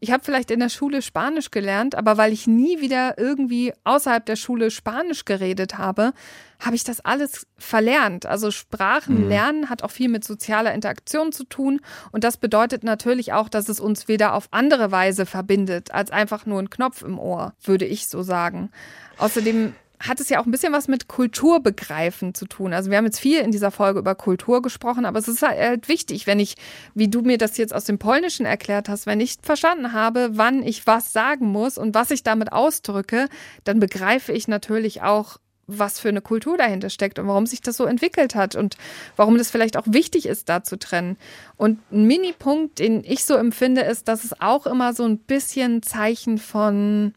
ich 0.00 0.10
habe 0.12 0.22
vielleicht 0.24 0.50
in 0.50 0.60
der 0.60 0.68
Schule 0.68 1.02
Spanisch 1.02 1.50
gelernt, 1.50 1.94
aber 1.94 2.16
weil 2.18 2.32
ich 2.32 2.46
nie 2.46 2.80
wieder 2.80 3.18
irgendwie 3.18 3.72
außerhalb 3.84 4.24
der 4.26 4.36
Schule 4.36 4.70
Spanisch 4.70 5.24
geredet 5.24 5.78
habe, 5.78 6.12
habe 6.60 6.76
ich 6.76 6.84
das 6.84 7.00
alles 7.00 7.46
verlernt. 7.58 8.26
Also 8.26 8.50
Sprachen 8.50 9.22
Mhm. 9.22 9.28
lernen 9.28 9.70
hat 9.70 9.82
auch 9.82 9.90
viel 9.90 10.08
mit 10.08 10.24
sozialer 10.24 10.74
Interaktion 10.74 11.32
zu 11.32 11.44
tun. 11.44 11.80
Und 12.12 12.22
das 12.22 12.36
bedeutet 12.36 12.84
natürlich 12.84 13.32
auch, 13.32 13.48
dass 13.48 13.68
es 13.68 13.80
uns 13.80 14.08
wieder 14.08 14.34
auf 14.34 14.48
andere 14.50 14.92
Weise 14.92 15.26
verbindet, 15.26 15.92
als 15.92 16.10
einfach 16.10 16.46
nur 16.46 16.60
ein 16.60 16.70
Knopf 16.70 17.02
im 17.02 17.18
Ohr, 17.18 17.54
würde 17.62 17.86
ich 17.86 18.08
so 18.08 18.22
sagen. 18.22 18.70
Außerdem 19.18 19.74
hat 20.00 20.18
es 20.18 20.30
ja 20.30 20.40
auch 20.40 20.46
ein 20.46 20.50
bisschen 20.50 20.72
was 20.72 20.88
mit 20.88 21.08
Kulturbegreifen 21.08 22.32
zu 22.34 22.46
tun. 22.46 22.72
Also 22.72 22.90
wir 22.90 22.96
haben 22.96 23.04
jetzt 23.04 23.20
viel 23.20 23.40
in 23.40 23.50
dieser 23.50 23.70
Folge 23.70 23.98
über 23.98 24.14
Kultur 24.14 24.62
gesprochen, 24.62 25.04
aber 25.04 25.18
es 25.18 25.28
ist 25.28 25.42
halt 25.42 25.88
wichtig, 25.88 26.26
wenn 26.26 26.40
ich, 26.40 26.56
wie 26.94 27.08
du 27.08 27.20
mir 27.20 27.36
das 27.36 27.58
jetzt 27.58 27.74
aus 27.74 27.84
dem 27.84 27.98
Polnischen 27.98 28.46
erklärt 28.46 28.88
hast, 28.88 29.04
wenn 29.04 29.20
ich 29.20 29.36
verstanden 29.42 29.92
habe, 29.92 30.30
wann 30.32 30.62
ich 30.62 30.86
was 30.86 31.12
sagen 31.12 31.46
muss 31.48 31.76
und 31.76 31.94
was 31.94 32.10
ich 32.10 32.22
damit 32.22 32.50
ausdrücke, 32.52 33.28
dann 33.64 33.78
begreife 33.78 34.32
ich 34.32 34.48
natürlich 34.48 35.02
auch, 35.02 35.36
was 35.78 36.00
für 36.00 36.08
eine 36.08 36.20
Kultur 36.20 36.56
dahinter 36.58 36.90
steckt 36.90 37.18
und 37.18 37.26
warum 37.28 37.46
sich 37.46 37.60
das 37.60 37.76
so 37.76 37.84
entwickelt 37.84 38.34
hat 38.34 38.54
und 38.56 38.76
warum 39.16 39.38
das 39.38 39.50
vielleicht 39.50 39.76
auch 39.76 39.86
wichtig 39.86 40.26
ist, 40.26 40.48
da 40.48 40.62
zu 40.62 40.78
trennen. 40.78 41.16
Und 41.56 41.78
ein 41.92 42.04
Mini-Punkt, 42.06 42.78
den 42.78 43.04
ich 43.04 43.24
so 43.24 43.34
empfinde, 43.36 43.82
ist, 43.82 44.08
dass 44.08 44.24
es 44.24 44.40
auch 44.40 44.66
immer 44.66 44.92
so 44.94 45.04
ein 45.04 45.18
bisschen 45.18 45.82
Zeichen 45.82 46.38
von 46.38 47.14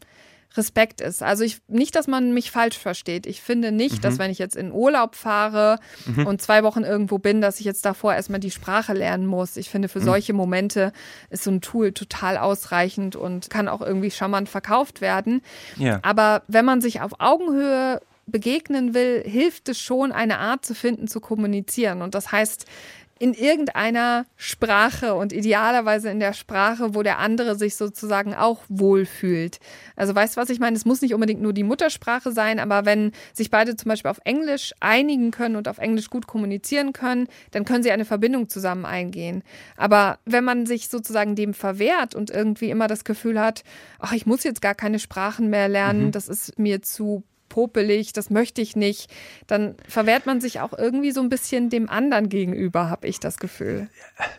Respekt 0.56 1.00
ist. 1.00 1.20
Also 1.20 1.42
ich 1.42 1.58
nicht, 1.66 1.96
dass 1.96 2.06
man 2.06 2.32
mich 2.32 2.52
falsch 2.52 2.78
versteht. 2.78 3.26
Ich 3.26 3.42
finde 3.42 3.72
nicht, 3.72 3.96
Mhm. 3.96 4.00
dass 4.02 4.18
wenn 4.20 4.30
ich 4.30 4.38
jetzt 4.38 4.54
in 4.54 4.70
Urlaub 4.70 5.16
fahre 5.16 5.80
Mhm. 6.06 6.28
und 6.28 6.40
zwei 6.42 6.62
Wochen 6.62 6.84
irgendwo 6.84 7.18
bin, 7.18 7.40
dass 7.40 7.58
ich 7.58 7.64
jetzt 7.66 7.84
davor 7.84 8.14
erstmal 8.14 8.38
die 8.38 8.52
Sprache 8.52 8.92
lernen 8.92 9.26
muss. 9.26 9.56
Ich 9.56 9.68
finde, 9.68 9.88
für 9.88 9.98
Mhm. 9.98 10.04
solche 10.04 10.32
Momente 10.32 10.92
ist 11.28 11.42
so 11.42 11.50
ein 11.50 11.60
Tool 11.60 11.90
total 11.90 12.38
ausreichend 12.38 13.16
und 13.16 13.50
kann 13.50 13.66
auch 13.66 13.80
irgendwie 13.80 14.12
charmant 14.12 14.48
verkauft 14.48 15.00
werden. 15.00 15.42
Ja. 15.76 15.98
Aber 16.02 16.42
wenn 16.46 16.64
man 16.64 16.80
sich 16.80 17.00
auf 17.00 17.14
Augenhöhe 17.18 18.00
begegnen 18.26 18.94
will, 18.94 19.22
hilft 19.24 19.68
es 19.68 19.80
schon, 19.80 20.12
eine 20.12 20.38
Art 20.38 20.64
zu 20.64 20.74
finden, 20.74 21.08
zu 21.08 21.20
kommunizieren. 21.20 22.02
Und 22.02 22.14
das 22.14 22.32
heißt, 22.32 22.66
in 23.20 23.32
irgendeiner 23.32 24.26
Sprache 24.36 25.14
und 25.14 25.32
idealerweise 25.32 26.10
in 26.10 26.18
der 26.18 26.32
Sprache, 26.32 26.96
wo 26.96 27.02
der 27.04 27.20
andere 27.20 27.54
sich 27.54 27.76
sozusagen 27.76 28.34
auch 28.34 28.62
wohlfühlt. 28.68 29.60
Also 29.94 30.14
weißt 30.16 30.36
du, 30.36 30.40
was 30.40 30.50
ich 30.50 30.58
meine? 30.58 30.76
Es 30.76 30.84
muss 30.84 31.00
nicht 31.00 31.14
unbedingt 31.14 31.40
nur 31.40 31.52
die 31.52 31.62
Muttersprache 31.62 32.32
sein, 32.32 32.58
aber 32.58 32.84
wenn 32.84 33.12
sich 33.32 33.50
beide 33.50 33.76
zum 33.76 33.88
Beispiel 33.90 34.10
auf 34.10 34.20
Englisch 34.24 34.74
einigen 34.80 35.30
können 35.30 35.54
und 35.54 35.68
auf 35.68 35.78
Englisch 35.78 36.10
gut 36.10 36.26
kommunizieren 36.26 36.92
können, 36.92 37.28
dann 37.52 37.64
können 37.64 37.84
sie 37.84 37.92
eine 37.92 38.04
Verbindung 38.04 38.48
zusammen 38.48 38.84
eingehen. 38.84 39.44
Aber 39.76 40.18
wenn 40.24 40.42
man 40.42 40.66
sich 40.66 40.88
sozusagen 40.88 41.36
dem 41.36 41.54
verwehrt 41.54 42.16
und 42.16 42.30
irgendwie 42.30 42.70
immer 42.70 42.88
das 42.88 43.04
Gefühl 43.04 43.40
hat, 43.40 43.62
ach, 44.00 44.12
ich 44.12 44.26
muss 44.26 44.42
jetzt 44.42 44.60
gar 44.60 44.74
keine 44.74 44.98
Sprachen 44.98 45.48
mehr 45.50 45.68
lernen, 45.68 46.06
Mhm. 46.06 46.12
das 46.12 46.28
ist 46.28 46.58
mir 46.58 46.82
zu 46.82 47.22
popelig, 47.54 48.12
das 48.12 48.30
möchte 48.30 48.60
ich 48.60 48.74
nicht, 48.74 49.08
dann 49.46 49.76
verwehrt 49.86 50.26
man 50.26 50.40
sich 50.40 50.58
auch 50.58 50.76
irgendwie 50.76 51.12
so 51.12 51.20
ein 51.20 51.28
bisschen 51.28 51.70
dem 51.70 51.88
anderen 51.88 52.28
gegenüber, 52.28 52.90
habe 52.90 53.06
ich 53.06 53.20
das 53.20 53.36
Gefühl. 53.36 53.88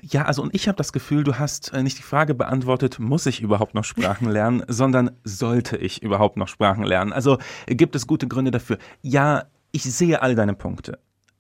Ja, 0.02 0.26
also 0.26 0.42
und 0.42 0.54
ich 0.54 0.68
habe 0.68 0.76
das 0.76 0.92
Gefühl, 0.92 1.24
du 1.24 1.40
hast 1.40 1.72
äh, 1.72 1.82
nicht 1.82 1.98
die 1.98 2.04
Frage 2.04 2.34
beantwortet, 2.34 3.00
muss 3.00 3.26
ich 3.26 3.42
überhaupt 3.42 3.74
noch 3.74 3.86
Sprachen 3.86 4.30
lernen, 4.30 4.66
sondern 4.68 5.12
sollte 5.24 5.78
ich 5.78 6.04
überhaupt 6.04 6.36
noch 6.36 6.50
Sprachen 6.50 6.84
lernen? 6.84 7.14
Also 7.14 7.38
gibt 7.68 7.96
es 7.96 8.06
gute 8.06 8.28
Gründe 8.28 8.52
dafür? 8.52 8.80
Ja, 9.02 9.46
ich 9.72 9.84
sehe 9.84 10.22
all 10.22 10.36
deine 10.36 10.54
Punkte. 10.54 11.00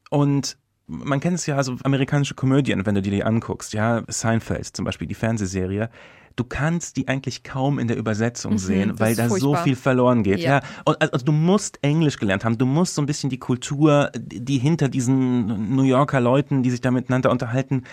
Und 0.09 0.55
man 0.87 1.19
kennt 1.19 1.35
es 1.37 1.45
ja, 1.45 1.55
also 1.57 1.75
amerikanische 1.83 2.35
Komödien, 2.35 2.85
wenn 2.85 2.95
du 2.95 3.01
dir 3.01 3.11
die 3.11 3.23
anguckst, 3.23 3.73
ja, 3.73 4.03
Seinfeld 4.07 4.65
zum 4.75 4.85
Beispiel, 4.85 5.07
die 5.07 5.15
Fernsehserie, 5.15 5.89
du 6.35 6.43
kannst 6.43 6.97
die 6.97 7.07
eigentlich 7.07 7.43
kaum 7.43 7.79
in 7.79 7.87
der 7.87 7.97
Übersetzung 7.97 8.53
Mhm, 8.53 8.57
sehen, 8.57 8.99
weil 8.99 9.15
da 9.15 9.29
so 9.29 9.37
furchtbar. 9.49 9.63
viel 9.63 9.75
verloren 9.75 10.23
geht. 10.23 10.39
Ja. 10.39 10.55
Ja. 10.57 10.61
Und 10.83 11.01
also 11.01 11.25
du 11.25 11.31
musst 11.31 11.79
Englisch 11.81 12.17
gelernt 12.17 12.43
haben, 12.45 12.57
du 12.57 12.65
musst 12.65 12.95
so 12.95 13.01
ein 13.01 13.05
bisschen 13.05 13.29
die 13.29 13.39
Kultur, 13.39 14.11
die 14.15 14.57
hinter 14.57 14.89
diesen 14.89 15.75
New 15.75 15.83
Yorker 15.83 16.19
Leuten, 16.21 16.61
die 16.61 16.71
sich 16.71 16.81
da 16.81 16.91
miteinander 16.91 17.31
unterhalten, 17.31 17.83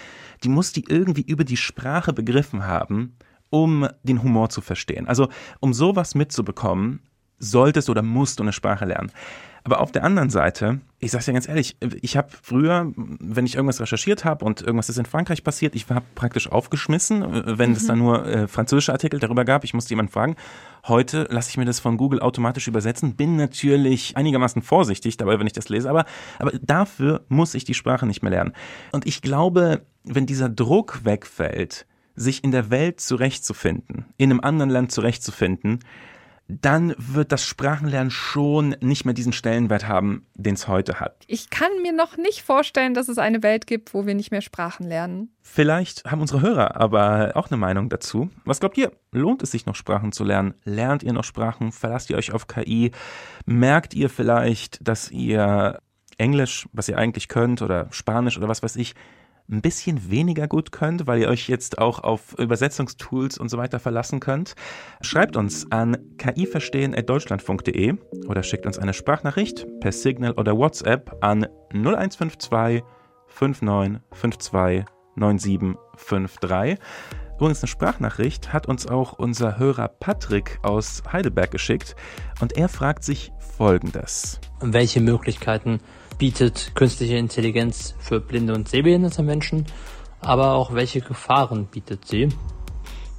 die 0.42 0.48
musst 0.48 0.76
die 0.76 0.85
irgendwie 0.88 1.22
über 1.22 1.44
die 1.44 1.57
Sprache 1.57 2.12
begriffen 2.12 2.66
haben, 2.66 3.16
um 3.48 3.87
den 4.02 4.22
Humor 4.22 4.48
zu 4.50 4.61
verstehen. 4.61 5.07
Also 5.07 5.28
um 5.61 5.72
sowas 5.72 6.14
mitzubekommen, 6.14 7.00
solltest 7.38 7.90
oder 7.90 8.02
musst 8.02 8.38
du 8.38 8.42
eine 8.42 8.52
Sprache 8.52 8.85
lernen. 8.85 9.12
Aber 9.64 9.81
auf 9.81 9.92
der 9.92 10.03
anderen 10.03 10.29
Seite, 10.29 10.81
ich 10.98 11.12
sag's 11.12 11.27
dir 11.27 11.33
ganz 11.33 11.48
ehrlich, 11.48 11.77
ich 12.01 12.16
habe 12.16 12.29
früher, 12.42 12.92
wenn 12.96 13.46
ich 13.46 13.55
irgendwas 13.55 13.81
recherchiert 13.81 14.25
habe 14.25 14.44
und 14.44 14.61
irgendwas 14.61 14.88
ist 14.88 14.98
in 14.98 15.07
Frankreich 15.07 15.44
passiert, 15.44 15.77
ich 15.77 15.88
habe 15.88 16.05
praktisch 16.16 16.51
aufgeschmissen, 16.51 17.22
äh, 17.22 17.59
wenn 17.59 17.72
es 17.72 17.85
Mhm. 17.85 17.88
da 17.88 17.96
nur 17.96 18.27
äh, 18.27 18.48
französische 18.48 18.92
Artikel 18.92 19.20
darüber 19.20 19.44
gab, 19.44 19.62
ich 19.62 19.72
musste 19.72 19.90
jemanden 19.90 20.11
fragen. 20.12 20.37
Heute 20.88 21.29
lasse 21.31 21.51
ich 21.51 21.57
mir 21.59 21.64
das 21.64 21.79
von 21.79 21.96
Google 21.96 22.20
automatisch 22.20 22.66
übersetzen, 22.66 23.14
bin 23.14 23.37
natürlich 23.37 24.16
einigermaßen 24.16 24.62
vorsichtig 24.62 25.16
dabei, 25.16 25.38
wenn 25.38 25.46
ich 25.46 25.53
das 25.53 25.68
lese, 25.68 25.88
aber, 25.88 26.07
aber 26.40 26.53
dafür 26.61 27.25
muss 27.29 27.55
ich 27.55 27.64
die 27.64 27.75
Sprache 27.75 28.07
nicht 28.07 28.22
mehr 28.22 28.31
lernen. 28.31 28.53
Und 28.90 29.07
ich 29.07 29.22
glaube, 29.22 29.83
wenn 30.03 30.27
dieser 30.27 30.48
Druck 30.48 31.05
wegfällt, 31.05 31.87
sich 32.14 32.42
in 32.44 32.51
der 32.51 32.68
Welt 32.70 33.01
zurechtzufinden, 33.01 34.07
in 34.18 34.31
einem 34.31 34.40
anderen 34.40 34.70
Land 34.70 34.92
zurechtzufinden, 34.92 35.79
dann 36.60 36.94
wird 36.98 37.32
das 37.32 37.46
Sprachenlernen 37.46 38.10
schon 38.10 38.76
nicht 38.80 39.04
mehr 39.04 39.14
diesen 39.14 39.32
Stellenwert 39.32 39.88
haben, 39.88 40.26
den 40.34 40.54
es 40.54 40.68
heute 40.68 41.00
hat. 41.00 41.24
Ich 41.26 41.50
kann 41.50 41.70
mir 41.82 41.92
noch 41.92 42.16
nicht 42.16 42.42
vorstellen, 42.42 42.94
dass 42.94 43.08
es 43.08 43.18
eine 43.18 43.42
Welt 43.42 43.66
gibt, 43.66 43.94
wo 43.94 44.06
wir 44.06 44.14
nicht 44.14 44.30
mehr 44.30 44.42
Sprachen 44.42 44.86
lernen. 44.86 45.34
Vielleicht 45.42 46.04
haben 46.04 46.20
unsere 46.20 46.42
Hörer 46.42 46.76
aber 46.76 47.32
auch 47.34 47.50
eine 47.50 47.56
Meinung 47.56 47.88
dazu. 47.88 48.30
Was 48.44 48.60
glaubt 48.60 48.76
ihr? 48.78 48.92
Lohnt 49.10 49.42
es 49.42 49.50
sich 49.50 49.66
noch 49.66 49.76
Sprachen 49.76 50.12
zu 50.12 50.24
lernen? 50.24 50.54
Lernt 50.64 51.02
ihr 51.02 51.12
noch 51.12 51.24
Sprachen? 51.24 51.72
Verlasst 51.72 52.10
ihr 52.10 52.16
euch 52.16 52.32
auf 52.32 52.46
KI? 52.46 52.92
Merkt 53.46 53.94
ihr 53.94 54.08
vielleicht, 54.08 54.86
dass 54.86 55.10
ihr 55.10 55.80
Englisch, 56.18 56.68
was 56.72 56.88
ihr 56.88 56.98
eigentlich 56.98 57.28
könnt, 57.28 57.62
oder 57.62 57.88
Spanisch 57.90 58.36
oder 58.36 58.48
was 58.48 58.62
weiß 58.62 58.76
ich, 58.76 58.94
ein 59.50 59.61
bisschen 59.61 60.11
weniger 60.11 60.48
gut 60.48 60.72
könnt, 60.72 61.07
weil 61.07 61.20
ihr 61.20 61.28
euch 61.28 61.48
jetzt 61.48 61.78
auch 61.78 61.98
auf 62.00 62.38
Übersetzungstools 62.38 63.38
und 63.38 63.48
so 63.48 63.59
weiter 63.59 63.78
verlassen 63.78 64.20
könnt? 64.20 64.55
Schreibt 65.00 65.37
uns 65.37 65.70
an 65.70 65.96
kiverstehen.deutschlandfunk.de 66.18 67.94
oder 68.28 68.42
schickt 68.42 68.66
uns 68.66 68.78
eine 68.78 68.94
Sprachnachricht 68.94 69.66
per 69.81 69.92
Signal 69.92 70.33
oder 70.33 70.57
WhatsApp 70.57 71.16
an 71.20 71.46
0152 71.72 72.83
5952 73.26 74.85
9753. 75.16 76.78
Übrigens 77.37 77.62
eine 77.62 77.68
Sprachnachricht 77.68 78.52
hat 78.52 78.68
uns 78.68 78.87
auch 78.87 79.14
unser 79.14 79.59
Hörer 79.59 79.88
Patrick 79.88 80.61
aus 80.62 81.02
Heidelberg 81.12 81.50
geschickt 81.50 81.96
und 82.40 82.57
er 82.57 82.68
fragt 82.68 83.02
sich 83.02 83.33
folgendes. 83.57 84.40
Welche 84.61 85.00
Möglichkeiten 85.00 85.81
bietet 86.22 86.70
künstliche 86.76 87.16
Intelligenz 87.16 87.96
für 87.98 88.20
blinde 88.20 88.54
und 88.54 88.68
sehbehinderte 88.68 89.24
Menschen, 89.24 89.66
aber 90.20 90.52
auch 90.52 90.72
welche 90.72 91.00
Gefahren 91.00 91.66
bietet 91.66 92.06
sie? 92.06 92.28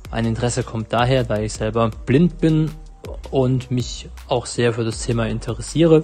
Mein 0.10 0.24
Interesse 0.24 0.64
kommt 0.64 0.94
daher, 0.94 1.26
da 1.26 1.38
ich 1.38 1.52
selber 1.52 1.92
blind 2.06 2.38
bin 2.38 2.72
und 3.30 3.70
mich 3.72 4.08
auch 4.30 4.46
sehr 4.46 4.72
für 4.72 4.86
das 4.86 5.06
Thema 5.06 5.28
interessiere. 5.28 6.04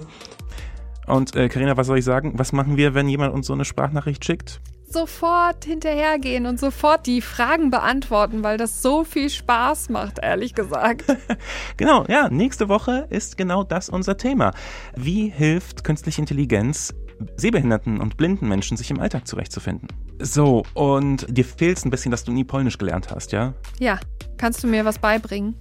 Und 1.06 1.34
äh, 1.34 1.48
Karina, 1.48 1.78
was 1.78 1.86
soll 1.86 1.96
ich 1.96 2.04
sagen? 2.04 2.34
Was 2.36 2.52
machen 2.52 2.76
wir, 2.76 2.92
wenn 2.92 3.08
jemand 3.08 3.32
uns 3.32 3.46
so 3.46 3.54
eine 3.54 3.64
Sprachnachricht 3.64 4.22
schickt? 4.22 4.60
Sofort 4.92 5.64
hinterhergehen 5.64 6.46
und 6.46 6.58
sofort 6.58 7.06
die 7.06 7.20
Fragen 7.20 7.70
beantworten, 7.70 8.42
weil 8.42 8.56
das 8.56 8.82
so 8.82 9.04
viel 9.04 9.30
Spaß 9.30 9.88
macht, 9.88 10.18
ehrlich 10.20 10.54
gesagt. 10.54 11.04
Genau, 11.76 12.04
ja, 12.08 12.28
nächste 12.28 12.68
Woche 12.68 13.06
ist 13.08 13.38
genau 13.38 13.62
das 13.62 13.88
unser 13.88 14.16
Thema. 14.16 14.52
Wie 14.96 15.28
hilft 15.28 15.84
künstliche 15.84 16.20
Intelligenz 16.20 16.92
sehbehinderten 17.36 18.00
und 18.00 18.16
blinden 18.16 18.48
Menschen, 18.48 18.76
sich 18.76 18.90
im 18.90 19.00
Alltag 19.00 19.26
zurechtzufinden? 19.26 19.88
So, 20.18 20.64
und 20.74 21.26
dir 21.28 21.44
fehlt 21.44 21.78
es 21.78 21.84
ein 21.84 21.90
bisschen, 21.90 22.10
dass 22.10 22.24
du 22.24 22.32
nie 22.32 22.44
Polnisch 22.44 22.76
gelernt 22.76 23.10
hast, 23.10 23.32
ja? 23.32 23.54
Ja, 23.78 23.98
kannst 24.36 24.62
du 24.62 24.66
mir 24.66 24.84
was 24.84 24.98
beibringen? 24.98 25.54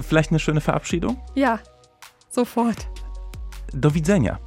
Vielleicht 0.00 0.30
eine 0.30 0.38
schöne 0.38 0.60
Verabschiedung? 0.60 1.20
Ja, 1.34 1.58
sofort. 2.30 2.88
Do 3.74 3.92
widzenia. 3.92 4.38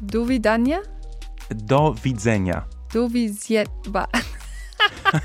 Du 0.00 0.28
wie 0.28 0.40
Danja? 0.40 0.78
Do 1.50 1.94
widzenia. 2.02 2.66
Du 2.96 3.12
wie 3.12 3.30
Zjetba. 3.30 4.08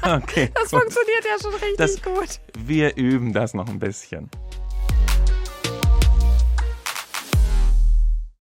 Okay. 0.03 0.49
Das 0.53 0.69
gut. 0.71 0.81
funktioniert 0.81 1.23
ja 1.23 1.39
schon 1.41 1.53
richtig 1.53 1.77
Das- 1.77 2.01
gut. 2.01 2.39
Wir 2.57 2.97
üben 2.97 3.31
das 3.31 3.53
noch 3.53 3.69
ein 3.69 3.79
bisschen. 3.79 4.29